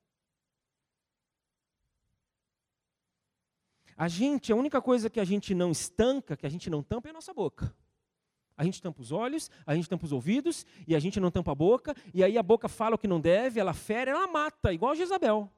A 3.97 4.09
gente, 4.09 4.53
a 4.53 4.57
única 4.57 4.81
coisa 4.81 5.11
que 5.11 5.21
a 5.21 5.25
gente 5.25 5.55
não 5.55 5.73
estanca, 5.73 6.37
que 6.37 6.47
a 6.47 6.49
gente 6.49 6.71
não 6.71 6.83
tampa 6.83 7.09
é 7.09 7.11
a 7.11 7.15
nossa 7.15 7.35
boca. 7.35 7.75
A 8.61 8.63
gente 8.63 8.83
tampa 8.83 9.01
os 9.01 9.11
olhos, 9.11 9.51
a 9.65 9.75
gente 9.75 9.89
tampa 9.89 10.05
os 10.05 10.13
ouvidos, 10.13 10.67
e 10.87 10.95
a 10.95 10.99
gente 10.99 11.19
não 11.19 11.31
tampa 11.31 11.53
a 11.53 11.55
boca, 11.55 11.97
e 12.13 12.23
aí 12.23 12.37
a 12.37 12.43
boca 12.43 12.69
fala 12.69 12.95
o 12.95 12.99
que 12.99 13.09
não 13.09 13.19
deve, 13.19 13.59
ela 13.59 13.73
fere, 13.73 14.11
ela 14.11 14.27
mata, 14.27 14.71
igual 14.71 14.93
a 14.93 14.95
Jezabel. 14.95 15.51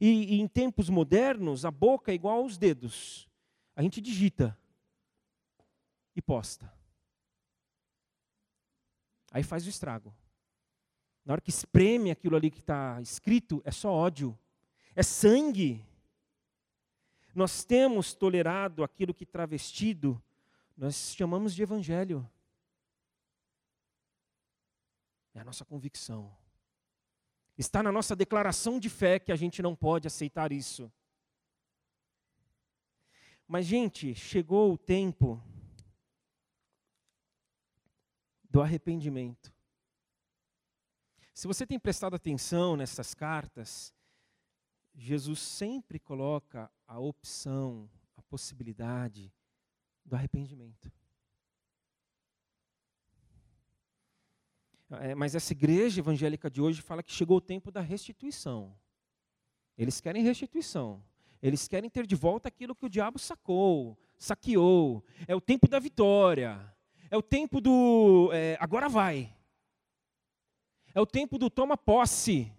E, 0.00 0.36
e 0.36 0.40
em 0.40 0.48
tempos 0.48 0.88
modernos, 0.88 1.66
a 1.66 1.70
boca 1.70 2.10
é 2.10 2.14
igual 2.14 2.38
aos 2.38 2.56
dedos. 2.56 3.28
A 3.76 3.82
gente 3.82 4.00
digita 4.00 4.58
e 6.16 6.22
posta. 6.22 6.72
Aí 9.30 9.42
faz 9.42 9.66
o 9.66 9.68
estrago. 9.68 10.14
Na 11.22 11.34
hora 11.34 11.42
que 11.42 11.50
espreme 11.50 12.10
aquilo 12.10 12.34
ali 12.34 12.50
que 12.50 12.60
está 12.60 12.98
escrito, 13.02 13.60
é 13.62 13.70
só 13.70 13.92
ódio, 13.92 14.38
é 14.96 15.02
sangue. 15.02 15.84
Nós 17.34 17.64
temos 17.64 18.14
tolerado 18.14 18.82
aquilo 18.82 19.14
que 19.14 19.26
travestido, 19.26 20.20
nós 20.76 21.14
chamamos 21.14 21.54
de 21.54 21.62
evangelho. 21.62 22.28
É 25.34 25.40
a 25.40 25.44
nossa 25.44 25.64
convicção. 25.64 26.36
Está 27.56 27.82
na 27.82 27.92
nossa 27.92 28.14
declaração 28.14 28.78
de 28.78 28.88
fé 28.88 29.18
que 29.18 29.32
a 29.32 29.36
gente 29.36 29.60
não 29.60 29.74
pode 29.74 30.06
aceitar 30.06 30.52
isso. 30.52 30.90
Mas, 33.46 33.66
gente, 33.66 34.14
chegou 34.14 34.72
o 34.72 34.78
tempo 34.78 35.42
do 38.50 38.60
arrependimento. 38.60 39.52
Se 41.34 41.46
você 41.46 41.66
tem 41.66 41.78
prestado 41.78 42.14
atenção 42.14 42.76
nessas 42.76 43.14
cartas, 43.14 43.94
Jesus 45.00 45.38
sempre 45.38 46.00
coloca 46.00 46.68
a 46.84 46.98
opção, 46.98 47.88
a 48.16 48.22
possibilidade 48.22 49.32
do 50.04 50.16
arrependimento. 50.16 50.90
É, 54.90 55.14
mas 55.14 55.36
essa 55.36 55.52
igreja 55.52 56.00
evangélica 56.00 56.50
de 56.50 56.60
hoje 56.60 56.82
fala 56.82 57.02
que 57.02 57.12
chegou 57.12 57.36
o 57.36 57.40
tempo 57.40 57.70
da 57.70 57.80
restituição. 57.80 58.76
Eles 59.76 60.00
querem 60.00 60.24
restituição. 60.24 61.04
Eles 61.40 61.68
querem 61.68 61.88
ter 61.88 62.04
de 62.04 62.16
volta 62.16 62.48
aquilo 62.48 62.74
que 62.74 62.86
o 62.86 62.90
diabo 62.90 63.20
sacou, 63.20 63.96
saqueou. 64.18 65.04
É 65.28 65.36
o 65.36 65.40
tempo 65.40 65.68
da 65.68 65.78
vitória. 65.78 66.74
É 67.08 67.16
o 67.16 67.22
tempo 67.22 67.60
do 67.60 68.30
é, 68.32 68.56
agora 68.58 68.88
vai. 68.88 69.32
É 70.92 71.00
o 71.00 71.06
tempo 71.06 71.38
do 71.38 71.48
toma 71.48 71.76
posse. 71.76 72.52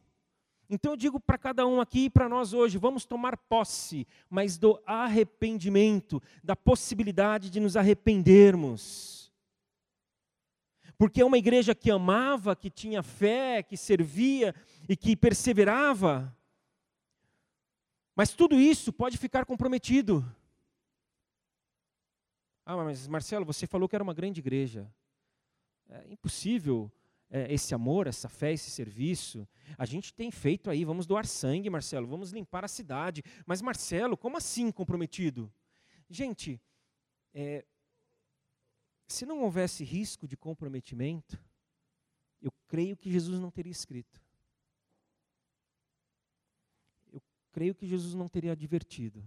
Então 0.70 0.94
eu 0.94 0.98
digo 0.98 1.20
para 1.20 1.38
cada 1.38 1.66
um 1.66 1.82
aqui 1.82 2.06
e 2.06 2.10
para 2.10 2.30
nós 2.30 2.54
hoje, 2.54 2.78
vamos 2.78 3.06
tomar 3.06 3.36
posse, 3.36 4.08
mas 4.30 4.58
do 4.58 4.80
arrependimento, 4.86 6.22
da 6.44 6.56
possibilidade 6.56 7.50
de 7.50 7.60
nos 7.60 7.76
arrependermos. 7.76 9.32
Porque 10.98 11.22
é 11.22 11.26
uma 11.26 11.38
igreja 11.38 11.74
que 11.74 11.90
amava, 11.90 12.56
que 12.56 12.70
tinha 12.70 13.02
fé, 13.02 13.64
que 13.64 13.76
servia 13.76 14.54
e 14.88 14.96
que 14.96 15.16
perseverava, 15.16 16.36
mas 18.20 18.34
tudo 18.34 18.60
isso 18.60 18.92
pode 18.92 19.18
ficar 19.18 19.46
comprometido. 19.46 20.26
Ah, 22.66 22.76
mas 22.76 23.08
Marcelo, 23.08 23.46
você 23.46 23.66
falou 23.66 23.88
que 23.88 23.96
era 23.96 24.04
uma 24.04 24.14
grande 24.14 24.42
igreja. 24.42 24.94
É 25.88 26.12
impossível 26.12 26.92
é, 27.30 27.54
esse 27.54 27.74
amor, 27.76 28.08
essa 28.08 28.28
fé, 28.28 28.54
esse 28.54 28.72
serviço. 28.72 29.48
A 29.78 29.86
gente 29.86 30.14
tem 30.14 30.32
feito 30.32 30.70
aí, 30.70 30.84
vamos 30.84 31.06
doar 31.06 31.26
sangue, 31.26 31.70
Marcelo, 31.70 32.08
vamos 32.08 32.32
limpar 32.32 32.66
a 32.66 32.68
cidade. 32.68 33.24
Mas, 33.46 33.62
Marcelo, 33.62 34.18
como 34.18 34.38
assim 34.38 34.72
comprometido? 34.72 35.52
Gente, 36.10 36.62
é, 37.34 37.66
se 39.08 39.26
não 39.26 39.42
houvesse 39.42 39.84
risco 39.84 40.28
de 40.28 40.36
comprometimento, 40.36 41.40
eu 42.42 42.52
creio 42.68 42.96
que 42.98 43.12
Jesus 43.12 43.40
não 43.40 43.52
teria 43.52 43.72
escrito. 43.72 44.22
creio 47.52 47.76
que 47.76 47.86
Jesus 47.86 48.14
não 48.14 48.30
teria 48.30 48.54
advertido. 48.54 49.24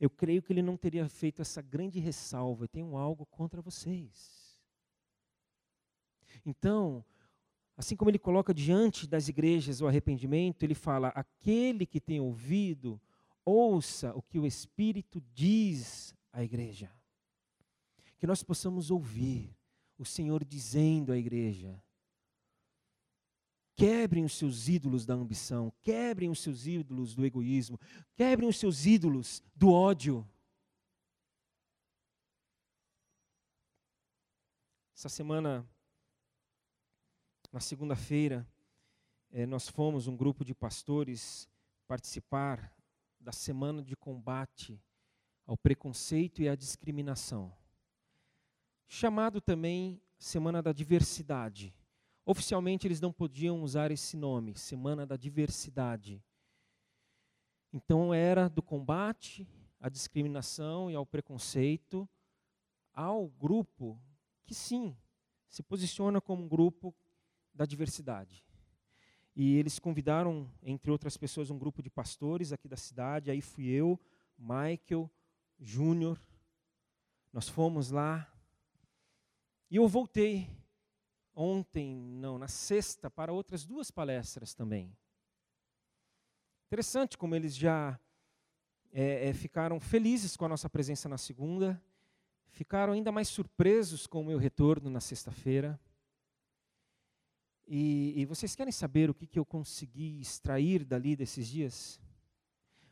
Eu 0.00 0.10
creio 0.10 0.42
que 0.42 0.52
ele 0.52 0.62
não 0.62 0.76
teria 0.76 1.08
feito 1.08 1.42
essa 1.42 1.60
grande 1.60 2.00
ressalva: 2.00 2.66
tenho 2.66 2.96
algo 2.96 3.26
contra 3.26 3.60
vocês. 3.60 4.41
Então, 6.44 7.04
assim 7.76 7.96
como 7.96 8.10
ele 8.10 8.18
coloca 8.18 8.52
diante 8.52 9.06
das 9.06 9.28
igrejas 9.28 9.80
o 9.80 9.86
arrependimento, 9.86 10.62
ele 10.62 10.74
fala: 10.74 11.08
aquele 11.08 11.86
que 11.86 12.00
tem 12.00 12.20
ouvido, 12.20 13.00
ouça 13.44 14.14
o 14.14 14.22
que 14.22 14.38
o 14.38 14.46
Espírito 14.46 15.22
diz 15.32 16.14
à 16.32 16.42
igreja. 16.42 16.90
Que 18.18 18.26
nós 18.26 18.42
possamos 18.42 18.90
ouvir 18.90 19.56
o 19.98 20.04
Senhor 20.04 20.44
dizendo 20.44 21.12
à 21.12 21.18
igreja: 21.18 21.82
Quebrem 23.74 24.24
os 24.24 24.36
seus 24.36 24.68
ídolos 24.68 25.06
da 25.06 25.14
ambição, 25.14 25.72
quebrem 25.80 26.28
os 26.28 26.40
seus 26.40 26.66
ídolos 26.66 27.14
do 27.14 27.24
egoísmo, 27.24 27.80
quebrem 28.14 28.48
os 28.48 28.58
seus 28.58 28.84
ídolos 28.84 29.42
do 29.56 29.72
ódio. 29.72 30.28
Essa 34.94 35.08
semana, 35.08 35.68
na 37.52 37.60
segunda-feira, 37.60 38.48
eh, 39.30 39.44
nós 39.44 39.68
fomos, 39.68 40.06
um 40.08 40.16
grupo 40.16 40.42
de 40.42 40.54
pastores, 40.54 41.46
participar 41.86 42.74
da 43.20 43.30
semana 43.30 43.82
de 43.82 43.94
combate 43.94 44.82
ao 45.46 45.56
preconceito 45.56 46.40
e 46.40 46.48
à 46.48 46.56
discriminação, 46.56 47.54
chamado 48.88 49.38
também 49.38 50.00
Semana 50.18 50.62
da 50.62 50.72
Diversidade. 50.72 51.74
Oficialmente 52.24 52.86
eles 52.86 53.00
não 53.00 53.12
podiam 53.12 53.62
usar 53.62 53.90
esse 53.90 54.16
nome, 54.16 54.56
Semana 54.56 55.06
da 55.06 55.16
Diversidade. 55.16 56.24
Então 57.70 58.14
era 58.14 58.48
do 58.48 58.62
combate 58.62 59.46
à 59.78 59.90
discriminação 59.90 60.90
e 60.90 60.94
ao 60.94 61.04
preconceito 61.04 62.08
ao 62.94 63.28
grupo 63.28 64.00
que 64.44 64.54
sim, 64.54 64.96
se 65.48 65.62
posiciona 65.62 66.20
como 66.20 66.44
um 66.44 66.48
grupo 66.48 66.94
da 67.54 67.64
diversidade. 67.64 68.44
E 69.34 69.56
eles 69.56 69.78
convidaram, 69.78 70.50
entre 70.62 70.90
outras 70.90 71.16
pessoas, 71.16 71.50
um 71.50 71.58
grupo 71.58 71.82
de 71.82 71.88
pastores 71.88 72.52
aqui 72.52 72.68
da 72.68 72.76
cidade. 72.76 73.30
Aí 73.30 73.40
fui 73.40 73.66
eu, 73.66 73.98
Michael, 74.38 75.10
Júnior. 75.58 76.20
Nós 77.32 77.48
fomos 77.48 77.90
lá. 77.90 78.30
E 79.70 79.76
eu 79.76 79.88
voltei 79.88 80.50
ontem, 81.34 81.96
não, 81.96 82.38
na 82.38 82.48
sexta, 82.48 83.10
para 83.10 83.32
outras 83.32 83.64
duas 83.64 83.90
palestras 83.90 84.52
também. 84.52 84.94
Interessante 86.66 87.16
como 87.16 87.34
eles 87.34 87.56
já 87.56 87.98
é, 88.92 89.28
é, 89.28 89.32
ficaram 89.32 89.80
felizes 89.80 90.36
com 90.36 90.44
a 90.44 90.48
nossa 90.48 90.68
presença 90.68 91.08
na 91.08 91.16
segunda, 91.16 91.82
ficaram 92.48 92.92
ainda 92.92 93.10
mais 93.10 93.28
surpresos 93.28 94.06
com 94.06 94.20
o 94.20 94.24
meu 94.24 94.38
retorno 94.38 94.90
na 94.90 95.00
sexta-feira. 95.00 95.80
E, 97.66 98.20
e, 98.20 98.24
vocês 98.24 98.54
querem 98.54 98.72
saber 98.72 99.08
o 99.08 99.14
que, 99.14 99.26
que 99.26 99.38
eu 99.38 99.44
consegui 99.44 100.20
extrair 100.20 100.84
dali 100.84 101.14
desses 101.14 101.46
dias? 101.46 102.00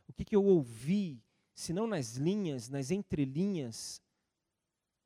O 0.07 0.13
que, 0.13 0.25
que 0.25 0.35
eu 0.35 0.43
ouvi, 0.43 1.21
se 1.53 1.73
não 1.73 1.85
nas 1.85 2.15
linhas, 2.15 2.69
nas 2.69 2.89
entrelinhas, 2.89 4.01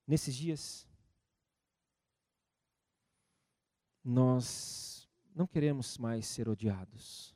nesses 0.08 0.36
dias? 0.36 0.88
Nós 4.04 5.10
não 5.34 5.48
queremos 5.48 5.98
mais 5.98 6.28
ser 6.28 6.48
odiados. 6.48 7.36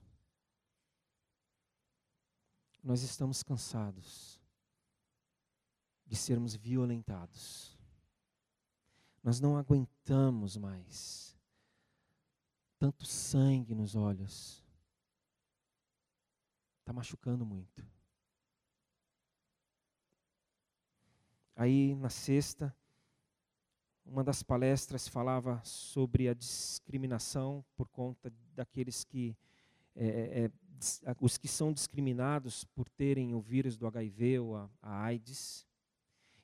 Nós 2.84 3.02
estamos 3.02 3.44
cansados 3.44 4.40
de 6.06 6.16
sermos 6.16 6.56
violentados. 6.56 7.78
Nós 9.22 9.40
não 9.40 9.58
aguentamos 9.58 10.56
mais 10.56 11.29
tanto 12.80 13.06
sangue 13.06 13.76
nos 13.76 13.94
olhos. 13.96 14.64
Está 16.80 16.94
machucando 16.94 17.46
muito. 17.46 17.86
Aí, 21.56 21.94
na 21.96 22.10
sexta, 22.10 22.74
uma 24.06 24.24
das 24.24 24.42
palestras 24.42 25.10
falava 25.10 25.62
sobre 25.66 26.30
a 26.30 26.34
discriminação 26.34 27.66
por 27.76 27.90
conta 27.90 28.32
daqueles 28.56 29.04
que, 29.04 29.38
é, 29.94 30.08
é, 30.08 30.46
é 30.46 31.16
os 31.20 31.38
que 31.38 31.50
são 31.50 31.74
discriminados 31.74 32.64
por 32.64 32.88
terem 32.88 33.36
o 33.36 33.42
vírus 33.42 33.78
do 33.78 33.86
HIV 33.86 34.40
ou 34.40 34.56
a, 34.56 34.70
a 34.82 35.04
AIDS. 35.04 35.68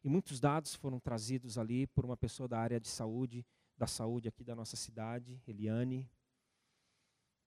E 0.04 0.10
muitos 0.10 0.42
dados 0.42 0.76
foram 0.76 1.00
trazidos 1.00 1.58
ali 1.58 1.88
por 1.88 2.04
uma 2.04 2.18
pessoa 2.18 2.48
da 2.48 2.60
área 2.60 2.80
de 2.80 2.90
saúde, 2.90 3.46
da 3.78 3.88
saúde 3.88 4.28
aqui 4.28 4.44
da 4.44 4.54
nossa 4.54 4.76
cidade, 4.76 5.42
Eliane, 5.48 6.10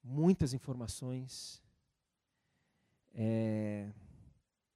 muitas 0.02 0.52
informações. 0.54 1.62
É, 3.14 3.92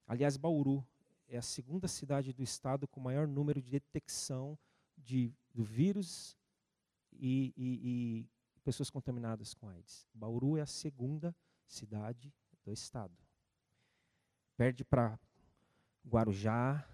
aliás, 0.07 0.37
Bauru 0.37 0.85
é 1.27 1.37
a 1.37 1.41
segunda 1.41 1.87
cidade 1.87 2.33
do 2.33 2.43
estado 2.43 2.87
com 2.87 2.99
maior 2.99 3.27
número 3.27 3.61
de 3.61 3.71
detecção 3.71 4.57
de, 4.97 5.33
do 5.53 5.63
vírus 5.63 6.37
e, 7.11 7.53
e, 7.57 7.79
e 7.83 8.29
pessoas 8.63 8.89
contaminadas 8.89 9.53
com 9.53 9.69
AIDS. 9.69 10.07
Bauru 10.13 10.57
é 10.57 10.61
a 10.61 10.65
segunda 10.65 11.35
cidade 11.67 12.33
do 12.63 12.71
estado. 12.71 13.17
Perde 14.55 14.83
para 14.83 15.19
Guarujá, 16.07 16.87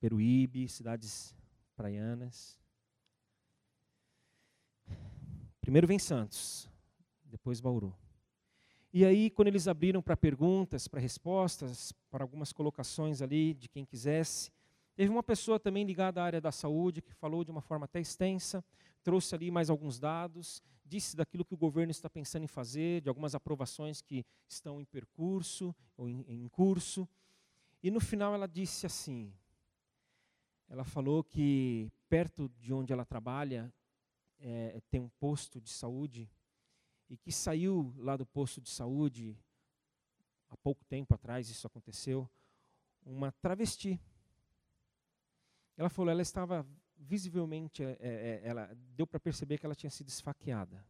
Peruíbe, 0.00 0.68
cidades 0.68 1.34
praianas. 1.76 2.58
Primeiro 5.64 5.86
vem 5.86 5.98
Santos, 5.98 6.68
depois 7.24 7.58
Bauru. 7.58 7.96
E 8.92 9.02
aí, 9.02 9.30
quando 9.30 9.48
eles 9.48 9.66
abriram 9.66 10.02
para 10.02 10.14
perguntas, 10.14 10.86
para 10.86 11.00
respostas, 11.00 11.90
para 12.10 12.22
algumas 12.22 12.52
colocações 12.52 13.22
ali 13.22 13.54
de 13.54 13.66
quem 13.66 13.82
quisesse, 13.82 14.52
teve 14.94 15.10
uma 15.10 15.22
pessoa 15.22 15.58
também 15.58 15.82
ligada 15.82 16.20
à 16.20 16.24
área 16.26 16.38
da 16.38 16.52
saúde 16.52 17.00
que 17.00 17.14
falou 17.14 17.42
de 17.42 17.50
uma 17.50 17.62
forma 17.62 17.86
até 17.86 17.98
extensa, 17.98 18.62
trouxe 19.02 19.34
ali 19.34 19.50
mais 19.50 19.70
alguns 19.70 19.98
dados, 19.98 20.62
disse 20.84 21.16
daquilo 21.16 21.46
que 21.46 21.54
o 21.54 21.56
governo 21.56 21.92
está 21.92 22.10
pensando 22.10 22.42
em 22.42 22.46
fazer, 22.46 23.00
de 23.00 23.08
algumas 23.08 23.34
aprovações 23.34 24.02
que 24.02 24.22
estão 24.46 24.82
em 24.82 24.84
percurso 24.84 25.74
ou 25.96 26.06
em, 26.06 26.26
em 26.28 26.46
curso. 26.46 27.08
E 27.82 27.90
no 27.90 28.00
final 28.00 28.34
ela 28.34 28.46
disse 28.46 28.84
assim: 28.84 29.32
ela 30.68 30.84
falou 30.84 31.24
que 31.24 31.90
perto 32.06 32.50
de 32.60 32.70
onde 32.70 32.92
ela 32.92 33.06
trabalha 33.06 33.72
é, 34.44 34.80
tem 34.90 35.00
um 35.00 35.08
posto 35.08 35.58
de 35.58 35.70
saúde 35.70 36.30
e 37.08 37.16
que 37.16 37.32
saiu 37.32 37.94
lá 37.96 38.14
do 38.14 38.26
posto 38.26 38.60
de 38.60 38.68
saúde, 38.68 39.38
há 40.50 40.56
pouco 40.58 40.84
tempo 40.84 41.14
atrás 41.14 41.48
isso 41.48 41.66
aconteceu, 41.66 42.30
uma 43.02 43.32
travesti. 43.32 43.98
Ela 45.76 45.88
falou, 45.88 46.10
ela 46.10 46.20
estava 46.20 46.66
visivelmente, 46.96 47.82
é, 47.82 47.96
é, 47.98 48.06
é 48.08 48.40
ela 48.44 48.74
deu 48.94 49.06
para 49.06 49.18
perceber 49.18 49.58
que 49.58 49.64
ela 49.64 49.74
tinha 49.74 49.90
sido 49.90 50.08
esfaqueada. 50.08 50.86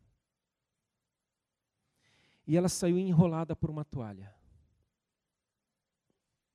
E 2.46 2.56
ela 2.56 2.68
saiu 2.68 2.98
enrolada 2.98 3.54
por 3.54 3.70
uma 3.70 3.84
toalha. 3.84 4.34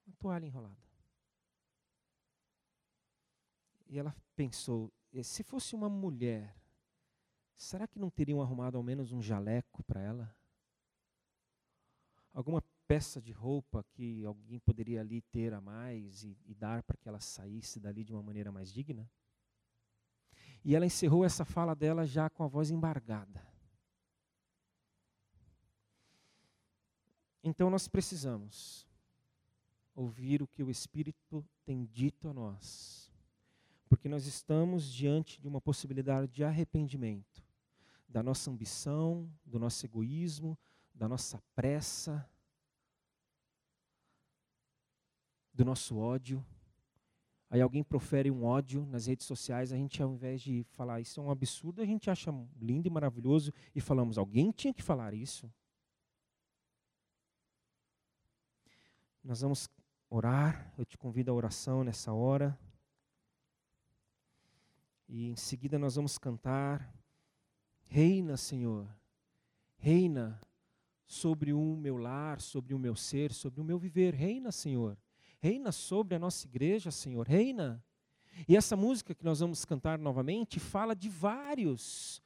Uma 0.05 0.15
toalha 0.17 0.45
enrolada. 0.45 0.77
E 3.88 3.97
ela 3.97 4.15
pensou, 4.35 4.93
se 5.23 5.43
fosse 5.43 5.73
uma 5.73 5.89
mulher 5.89 6.55
Será 7.59 7.85
que 7.85 7.99
não 7.99 8.09
teriam 8.09 8.41
arrumado 8.41 8.77
ao 8.77 8.83
menos 8.83 9.11
um 9.11 9.21
jaleco 9.21 9.83
para 9.83 9.99
ela? 9.99 10.33
Alguma 12.33 12.63
peça 12.87 13.21
de 13.21 13.33
roupa 13.33 13.83
que 13.91 14.23
alguém 14.23 14.59
poderia 14.59 15.01
ali 15.01 15.21
ter 15.23 15.53
a 15.53 15.59
mais 15.59 16.23
e, 16.23 16.37
e 16.45 16.55
dar 16.55 16.81
para 16.81 16.95
que 16.95 17.09
ela 17.09 17.19
saísse 17.19 17.77
dali 17.77 18.05
de 18.05 18.13
uma 18.13 18.23
maneira 18.23 18.49
mais 18.49 18.71
digna? 18.71 19.11
E 20.63 20.73
ela 20.73 20.85
encerrou 20.85 21.25
essa 21.25 21.43
fala 21.43 21.75
dela 21.75 22.05
já 22.05 22.29
com 22.29 22.45
a 22.45 22.47
voz 22.47 22.71
embargada. 22.71 23.45
Então 27.43 27.69
nós 27.69 27.89
precisamos 27.89 28.87
ouvir 29.93 30.41
o 30.41 30.47
que 30.47 30.63
o 30.63 30.71
Espírito 30.71 31.45
tem 31.65 31.83
dito 31.83 32.29
a 32.29 32.33
nós, 32.33 33.11
porque 33.89 34.07
nós 34.07 34.25
estamos 34.25 34.89
diante 34.89 35.41
de 35.41 35.47
uma 35.47 35.59
possibilidade 35.59 36.31
de 36.31 36.41
arrependimento 36.41 37.48
da 38.09 38.23
nossa 38.23 38.49
ambição, 38.49 39.31
do 39.45 39.59
nosso 39.59 39.85
egoísmo, 39.85 40.57
da 40.93 41.07
nossa 41.07 41.39
pressa, 41.55 42.27
do 45.53 45.63
nosso 45.63 45.97
ódio. 45.97 46.43
Aí 47.51 47.61
alguém 47.61 47.83
profere 47.83 48.31
um 48.31 48.43
ódio 48.43 48.85
nas 48.87 49.05
redes 49.05 49.25
sociais, 49.25 49.71
a 49.71 49.77
gente 49.77 50.01
ao 50.01 50.11
invés 50.11 50.41
de 50.41 50.63
falar 50.71 50.99
isso 50.99 51.19
é 51.19 51.23
um 51.23 51.31
absurdo, 51.31 51.81
a 51.81 51.85
gente 51.85 52.09
acha 52.09 52.31
lindo 52.59 52.87
e 52.87 52.91
maravilhoso 52.91 53.53
e 53.75 53.79
falamos, 53.79 54.17
alguém 54.17 54.51
tinha 54.51 54.73
que 54.73 54.83
falar 54.83 55.13
isso. 55.13 55.51
Nós 59.23 59.41
vamos 59.41 59.69
orar, 60.09 60.73
eu 60.77 60.85
te 60.85 60.97
convido 60.97 61.29
à 61.29 61.33
oração 61.33 61.83
nessa 61.83 62.11
hora. 62.11 62.57
E 65.07 65.27
em 65.27 65.35
seguida 65.35 65.77
nós 65.77 65.95
vamos 65.95 66.17
cantar 66.17 66.98
Reina, 67.91 68.38
Senhor, 68.38 68.88
reina 69.80 70.39
sobre 71.08 71.52
o 71.52 71.75
meu 71.75 71.97
lar, 71.97 72.39
sobre 72.39 72.75
o 72.75 72.80
meu 72.80 72.95
ser, 72.95 73.34
sobre 73.34 73.60
o 73.60 73.63
meu 73.63 73.80
viver. 73.80 74.13
Reina, 74.13 74.52
Senhor. 74.52 74.95
Reina 75.41 75.71
sobre 75.71 76.15
a 76.15 76.19
nossa 76.19 76.45
igreja, 76.45 76.91
Senhor. 76.91 77.28
Reina. 77.28 77.84
E 78.47 78.56
essa 78.56 78.75
música 78.75 79.15
que 79.15 79.25
nós 79.25 79.39
vamos 79.39 79.65
cantar 79.65 79.97
novamente 79.97 80.60
fala 80.60 80.95
de 80.95 81.10
vários 81.10 82.21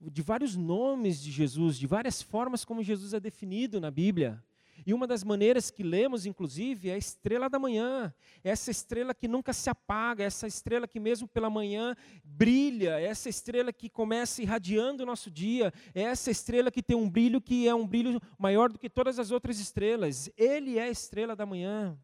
de 0.00 0.22
vários 0.22 0.56
nomes 0.56 1.20
de 1.20 1.30
Jesus, 1.30 1.76
de 1.76 1.86
várias 1.86 2.22
formas 2.22 2.64
como 2.64 2.82
Jesus 2.82 3.12
é 3.12 3.20
definido 3.20 3.80
na 3.80 3.90
Bíblia. 3.90 4.42
E 4.86 4.94
uma 4.94 5.06
das 5.06 5.22
maneiras 5.22 5.70
que 5.70 5.82
lemos, 5.82 6.26
inclusive, 6.26 6.88
é 6.88 6.94
a 6.94 6.98
estrela 6.98 7.48
da 7.48 7.58
manhã. 7.58 8.12
Essa 8.42 8.70
estrela 8.70 9.14
que 9.14 9.28
nunca 9.28 9.52
se 9.52 9.68
apaga, 9.68 10.24
essa 10.24 10.46
estrela 10.46 10.88
que 10.88 10.98
mesmo 10.98 11.28
pela 11.28 11.50
manhã 11.50 11.94
brilha, 12.24 13.00
essa 13.00 13.28
estrela 13.28 13.72
que 13.72 13.88
começa 13.88 14.42
irradiando 14.42 15.02
o 15.02 15.06
nosso 15.06 15.30
dia, 15.30 15.72
essa 15.94 16.30
estrela 16.30 16.70
que 16.70 16.82
tem 16.82 16.96
um 16.96 17.08
brilho 17.08 17.40
que 17.40 17.68
é 17.68 17.74
um 17.74 17.86
brilho 17.86 18.20
maior 18.38 18.72
do 18.72 18.78
que 18.78 18.88
todas 18.88 19.18
as 19.18 19.30
outras 19.30 19.58
estrelas. 19.58 20.30
Ele 20.36 20.78
é 20.78 20.84
a 20.84 20.90
estrela 20.90 21.36
da 21.36 21.44
manhã. 21.44 21.98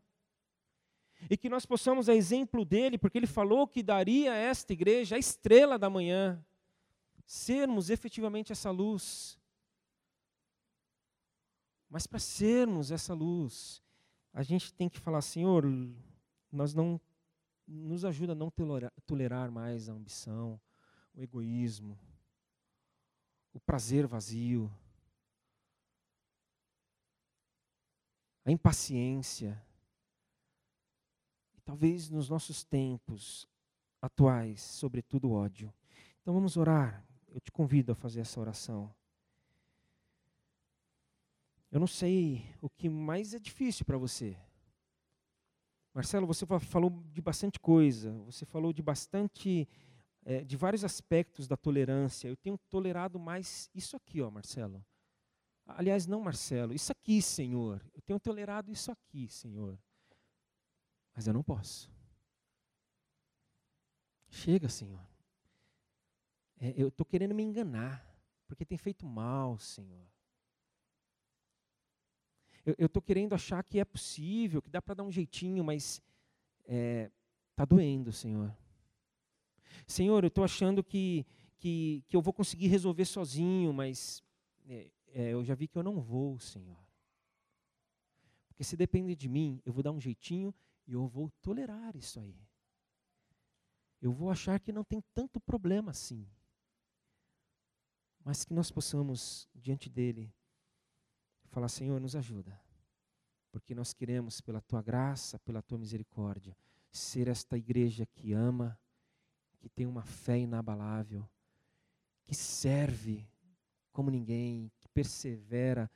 E 1.30 1.36
que 1.36 1.48
nós 1.48 1.64
possamos, 1.64 2.08
a 2.08 2.14
exemplo 2.14 2.64
dele, 2.64 2.98
porque 2.98 3.18
ele 3.18 3.26
falou 3.26 3.66
que 3.66 3.82
daria 3.82 4.32
a 4.32 4.36
esta 4.36 4.72
igreja 4.72 5.16
a 5.16 5.18
estrela 5.18 5.78
da 5.78 5.88
manhã, 5.88 6.44
sermos 7.26 7.90
efetivamente 7.90 8.52
essa 8.52 8.70
luz 8.70 9.38
mas 11.88 12.06
para 12.06 12.18
sermos 12.18 12.90
essa 12.90 13.14
luz, 13.14 13.82
a 14.32 14.42
gente 14.42 14.72
tem 14.74 14.88
que 14.88 14.98
falar, 14.98 15.22
Senhor, 15.22 15.64
nós 16.50 16.74
não 16.74 17.00
nos 17.66 18.04
ajuda 18.04 18.32
a 18.32 18.36
não 18.36 18.50
tolerar, 18.50 18.92
tolerar 19.06 19.50
mais 19.50 19.88
a 19.88 19.92
ambição, 19.92 20.60
o 21.14 21.22
egoísmo, 21.22 21.98
o 23.52 23.60
prazer 23.60 24.06
vazio, 24.06 24.70
a 28.44 28.52
impaciência. 28.52 29.60
E 31.56 31.60
talvez 31.62 32.08
nos 32.08 32.28
nossos 32.28 32.62
tempos 32.62 33.48
atuais, 34.00 34.60
sobretudo 34.60 35.32
ódio. 35.32 35.72
Então 36.22 36.32
vamos 36.32 36.56
orar. 36.56 37.04
Eu 37.28 37.40
te 37.40 37.50
convido 37.50 37.92
a 37.92 37.94
fazer 37.94 38.20
essa 38.20 38.40
oração. 38.40 38.94
Eu 41.76 41.80
não 41.80 41.86
sei 41.86 42.42
o 42.62 42.70
que 42.70 42.88
mais 42.88 43.34
é 43.34 43.38
difícil 43.38 43.84
para 43.84 43.98
você. 43.98 44.34
Marcelo, 45.92 46.26
você 46.26 46.46
falou 46.58 46.88
de 47.12 47.20
bastante 47.20 47.60
coisa, 47.60 48.12
você 48.20 48.46
falou 48.46 48.72
de 48.72 48.80
bastante, 48.80 49.68
é, 50.24 50.42
de 50.42 50.56
vários 50.56 50.84
aspectos 50.84 51.46
da 51.46 51.54
tolerância. 51.54 52.28
Eu 52.28 52.36
tenho 52.38 52.56
tolerado 52.70 53.18
mais 53.18 53.68
isso 53.74 53.94
aqui, 53.94 54.22
ó, 54.22 54.30
Marcelo. 54.30 54.82
Aliás, 55.66 56.06
não, 56.06 56.18
Marcelo, 56.18 56.72
isso 56.72 56.90
aqui, 56.92 57.20
Senhor. 57.20 57.84
Eu 57.92 58.00
tenho 58.00 58.18
tolerado 58.18 58.72
isso 58.72 58.90
aqui, 58.90 59.28
Senhor. 59.28 59.78
Mas 61.14 61.26
eu 61.26 61.34
não 61.34 61.42
posso. 61.42 61.92
Chega, 64.30 64.70
Senhor. 64.70 65.06
É, 66.58 66.72
eu 66.74 66.88
estou 66.88 67.04
querendo 67.04 67.34
me 67.34 67.42
enganar, 67.42 68.02
porque 68.46 68.64
tem 68.64 68.78
feito 68.78 69.04
mal, 69.04 69.58
Senhor. 69.58 70.15
Eu 72.78 72.86
estou 72.86 73.00
querendo 73.00 73.32
achar 73.32 73.62
que 73.62 73.78
é 73.78 73.84
possível, 73.84 74.60
que 74.60 74.68
dá 74.68 74.82
para 74.82 74.94
dar 74.94 75.04
um 75.04 75.12
jeitinho, 75.12 75.62
mas 75.62 76.02
está 76.62 76.74
é, 76.74 77.10
tá 77.54 77.64
doendo, 77.64 78.12
Senhor. 78.12 78.52
Senhor, 79.86 80.24
eu 80.24 80.28
estou 80.28 80.42
achando 80.42 80.82
que, 80.82 81.24
que, 81.58 82.02
que 82.08 82.16
eu 82.16 82.20
vou 82.20 82.32
conseguir 82.32 82.66
resolver 82.66 83.04
sozinho, 83.04 83.72
mas 83.72 84.20
é, 84.66 84.90
é, 85.08 85.32
eu 85.32 85.44
já 85.44 85.54
vi 85.54 85.68
que 85.68 85.78
eu 85.78 85.82
não 85.84 86.00
vou, 86.00 86.40
Senhor. 86.40 86.76
Porque 88.48 88.64
se 88.64 88.76
depender 88.76 89.14
de 89.14 89.28
mim, 89.28 89.62
eu 89.64 89.72
vou 89.72 89.82
dar 89.82 89.92
um 89.92 90.00
jeitinho 90.00 90.52
e 90.88 90.92
eu 90.92 91.06
vou 91.06 91.30
tolerar 91.42 91.94
isso 91.94 92.18
aí. 92.18 92.34
Eu 94.02 94.12
vou 94.12 94.28
achar 94.28 94.58
que 94.58 94.72
não 94.72 94.82
tem 94.82 95.00
tanto 95.14 95.38
problema 95.38 95.92
assim. 95.92 96.26
Mas 98.24 98.44
que 98.44 98.52
nós 98.52 98.72
possamos, 98.72 99.48
diante 99.54 99.88
dele, 99.88 100.34
falar: 101.56 101.68
Senhor, 101.70 101.98
nos 101.98 102.14
ajuda. 102.14 102.60
Porque 103.50 103.74
nós 103.74 103.94
queremos, 103.94 104.42
pela 104.42 104.60
tua 104.60 104.82
graça, 104.82 105.38
pela 105.38 105.62
tua 105.62 105.78
misericórdia, 105.78 106.54
ser 106.92 107.28
esta 107.28 107.56
igreja 107.56 108.04
que 108.04 108.34
ama, 108.34 108.78
que 109.58 109.70
tem 109.70 109.86
uma 109.86 110.04
fé 110.04 110.38
inabalável, 110.38 111.26
que 112.24 112.34
serve 112.34 113.26
como 113.90 114.10
ninguém, 114.10 114.70
que 114.78 114.86
persevera 114.88 115.90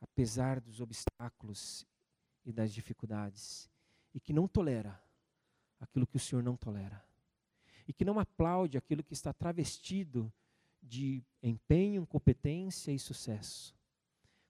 apesar 0.00 0.60
dos 0.60 0.80
obstáculos 0.80 1.86
e 2.44 2.52
das 2.52 2.74
dificuldades, 2.74 3.70
e 4.12 4.18
que 4.18 4.32
não 4.32 4.48
tolera 4.48 5.00
aquilo 5.78 6.08
que 6.08 6.16
o 6.16 6.20
Senhor 6.20 6.42
não 6.42 6.56
tolera, 6.56 7.04
e 7.86 7.92
que 7.92 8.04
não 8.04 8.18
aplaude 8.18 8.76
aquilo 8.76 9.04
que 9.04 9.12
está 9.12 9.32
travestido 9.32 10.32
de 10.82 11.22
empenho, 11.40 12.04
competência 12.04 12.90
e 12.90 12.98
sucesso 12.98 13.74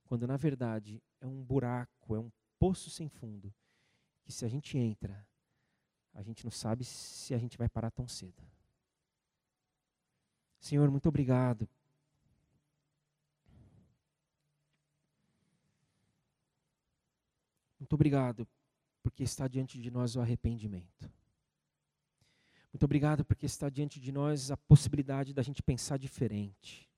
quando 0.05 0.27
na 0.27 0.37
verdade 0.37 1.03
é 1.21 1.27
um 1.27 1.43
buraco, 1.43 2.15
é 2.15 2.19
um 2.19 2.31
poço 2.59 2.91
sem 2.91 3.09
fundo, 3.09 3.53
que 4.23 4.33
se 4.33 4.45
a 4.45 4.49
gente 4.49 4.79
entra, 4.79 5.27
a 6.13 6.23
gente 6.23 6.45
não 6.45 6.51
sabe 6.51 6.85
se 6.85 7.35
a 7.35 7.39
gente 7.39 7.59
vai 7.59 7.69
parar 7.69 7.91
tão 7.91 8.07
cedo. 8.07 8.43
Senhor, 10.61 10.91
muito 10.91 11.09
obrigado. 11.09 11.69
Muito 17.79 17.93
obrigado 17.93 18.49
porque 19.03 19.23
está 19.23 19.47
diante 19.47 19.79
de 19.79 19.91
nós 19.91 20.17
o 20.17 20.21
arrependimento. 20.21 21.13
Muito 22.73 22.85
obrigado 22.85 23.25
porque 23.25 23.45
está 23.45 23.69
diante 23.69 24.01
de 24.01 24.11
nós 24.11 24.51
a 24.51 24.57
possibilidade 24.57 25.35
da 25.35 25.43
gente 25.43 25.63
pensar 25.63 25.99
diferente, 25.99 26.91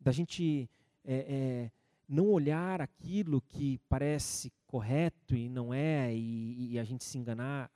da 0.00 0.12
gente 0.12 0.70
é, 1.04 1.14
é, 1.14 1.72
não 2.10 2.26
olhar 2.26 2.80
aquilo 2.80 3.40
que 3.40 3.78
parece 3.88 4.52
correto 4.66 5.36
e 5.36 5.48
não 5.48 5.72
é, 5.72 6.12
e, 6.12 6.72
e 6.72 6.78
a 6.78 6.82
gente 6.82 7.04
se 7.04 7.16
enganar. 7.16 7.70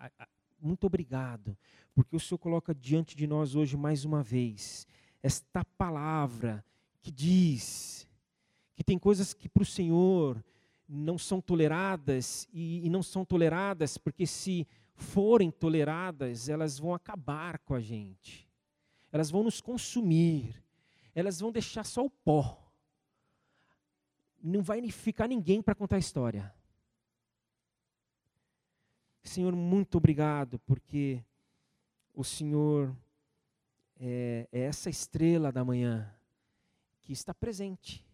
Muito 0.60 0.88
obrigado, 0.88 1.56
porque 1.94 2.16
o 2.16 2.20
Senhor 2.20 2.38
coloca 2.38 2.74
diante 2.74 3.16
de 3.16 3.28
nós 3.28 3.54
hoje 3.54 3.76
mais 3.76 4.04
uma 4.04 4.24
vez 4.24 4.88
esta 5.22 5.64
palavra 5.64 6.64
que 7.00 7.12
diz 7.12 8.08
que 8.74 8.82
tem 8.82 8.98
coisas 8.98 9.32
que 9.32 9.48
para 9.48 9.62
o 9.62 9.66
Senhor 9.66 10.44
não 10.88 11.16
são 11.16 11.40
toleradas 11.40 12.48
e, 12.52 12.84
e 12.84 12.90
não 12.90 13.02
são 13.02 13.24
toleradas 13.24 13.96
porque 13.96 14.26
se 14.26 14.66
forem 14.96 15.50
toleradas, 15.50 16.48
elas 16.48 16.78
vão 16.78 16.92
acabar 16.92 17.58
com 17.60 17.74
a 17.74 17.80
gente, 17.80 18.48
elas 19.12 19.30
vão 19.30 19.44
nos 19.44 19.60
consumir, 19.60 20.62
elas 21.14 21.40
vão 21.40 21.52
deixar 21.52 21.84
só 21.84 22.04
o 22.04 22.10
pó 22.10 22.63
não 24.44 24.62
vai 24.62 24.86
ficar 24.90 25.26
ninguém 25.26 25.62
para 25.62 25.74
contar 25.74 25.96
a 25.96 25.98
história. 25.98 26.54
Senhor, 29.22 29.56
muito 29.56 29.96
obrigado, 29.96 30.58
porque 30.60 31.24
o 32.12 32.22
Senhor 32.22 32.94
é, 33.98 34.46
é 34.52 34.60
essa 34.60 34.90
estrela 34.90 35.50
da 35.50 35.64
manhã 35.64 36.14
que 37.00 37.10
está 37.10 37.32
presente. 37.32 38.06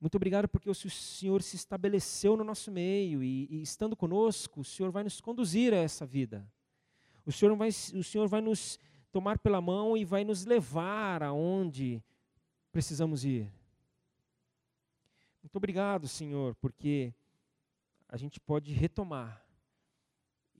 Muito 0.00 0.14
obrigado 0.14 0.48
porque 0.48 0.70
o 0.70 0.74
Senhor 0.74 1.42
se 1.42 1.56
estabeleceu 1.56 2.34
no 2.34 2.42
nosso 2.42 2.70
meio 2.70 3.22
e, 3.22 3.46
e, 3.50 3.60
estando 3.60 3.94
conosco, 3.94 4.62
o 4.62 4.64
Senhor 4.64 4.90
vai 4.90 5.04
nos 5.04 5.20
conduzir 5.20 5.74
a 5.74 5.76
essa 5.76 6.06
vida. 6.06 6.50
O 7.26 7.30
Senhor, 7.30 7.54
vai, 7.54 7.68
o 7.68 8.02
Senhor 8.02 8.26
vai 8.26 8.40
nos 8.40 8.78
tomar 9.12 9.38
pela 9.38 9.60
mão 9.60 9.94
e 9.94 10.06
vai 10.06 10.24
nos 10.24 10.46
levar 10.46 11.22
aonde 11.22 12.02
precisamos 12.72 13.26
ir. 13.26 13.59
Muito 15.42 15.56
obrigado, 15.56 16.06
Senhor, 16.06 16.54
porque 16.56 17.14
a 18.08 18.16
gente 18.16 18.38
pode 18.38 18.72
retomar 18.72 19.44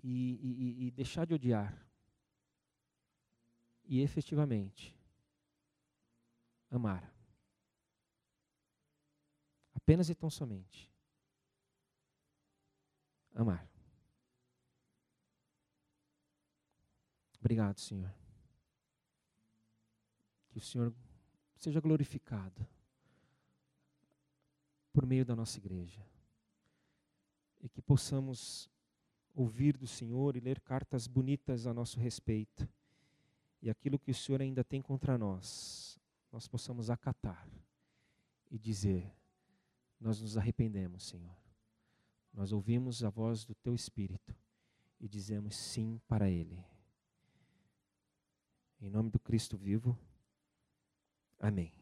e, 0.02 0.38
e, 0.42 0.86
e 0.86 0.90
deixar 0.90 1.26
de 1.26 1.34
odiar. 1.34 1.86
E 3.84 4.00
efetivamente 4.00 4.96
amar. 6.70 7.12
Apenas 9.74 10.08
e 10.08 10.14
tão 10.14 10.30
somente. 10.30 10.90
Amar. 13.34 13.68
Obrigado, 17.40 17.80
Senhor. 17.80 18.14
Que 20.50 20.58
o 20.58 20.60
Senhor 20.60 20.94
seja 21.56 21.80
glorificado 21.80 22.66
por 24.92 25.06
meio 25.06 25.24
da 25.24 25.34
nossa 25.36 25.58
igreja. 25.58 26.04
E 27.60 27.68
que 27.68 27.82
possamos 27.82 28.68
ouvir 29.34 29.76
do 29.76 29.86
Senhor 29.86 30.36
e 30.36 30.40
ler 30.40 30.60
cartas 30.60 31.06
bonitas 31.06 31.66
a 31.66 31.74
nosso 31.74 31.98
respeito. 31.98 32.68
E 33.62 33.68
aquilo 33.68 33.98
que 33.98 34.10
o 34.10 34.14
Senhor 34.14 34.40
ainda 34.40 34.64
tem 34.64 34.80
contra 34.80 35.18
nós, 35.18 35.98
nós 36.32 36.48
possamos 36.48 36.90
acatar 36.90 37.46
e 38.50 38.58
dizer: 38.58 39.12
Nós 40.00 40.20
nos 40.20 40.36
arrependemos, 40.36 41.04
Senhor. 41.04 41.36
Nós 42.32 42.52
ouvimos 42.52 43.02
a 43.02 43.10
voz 43.10 43.44
do 43.44 43.54
Teu 43.54 43.74
Espírito 43.74 44.34
e 45.00 45.08
dizemos 45.08 45.56
sim 45.56 46.00
para 46.06 46.30
Ele. 46.30 46.64
Em 48.80 48.88
nome 48.88 49.10
do 49.10 49.18
Cristo 49.18 49.58
vivo. 49.58 49.98
Amém. 51.38 51.79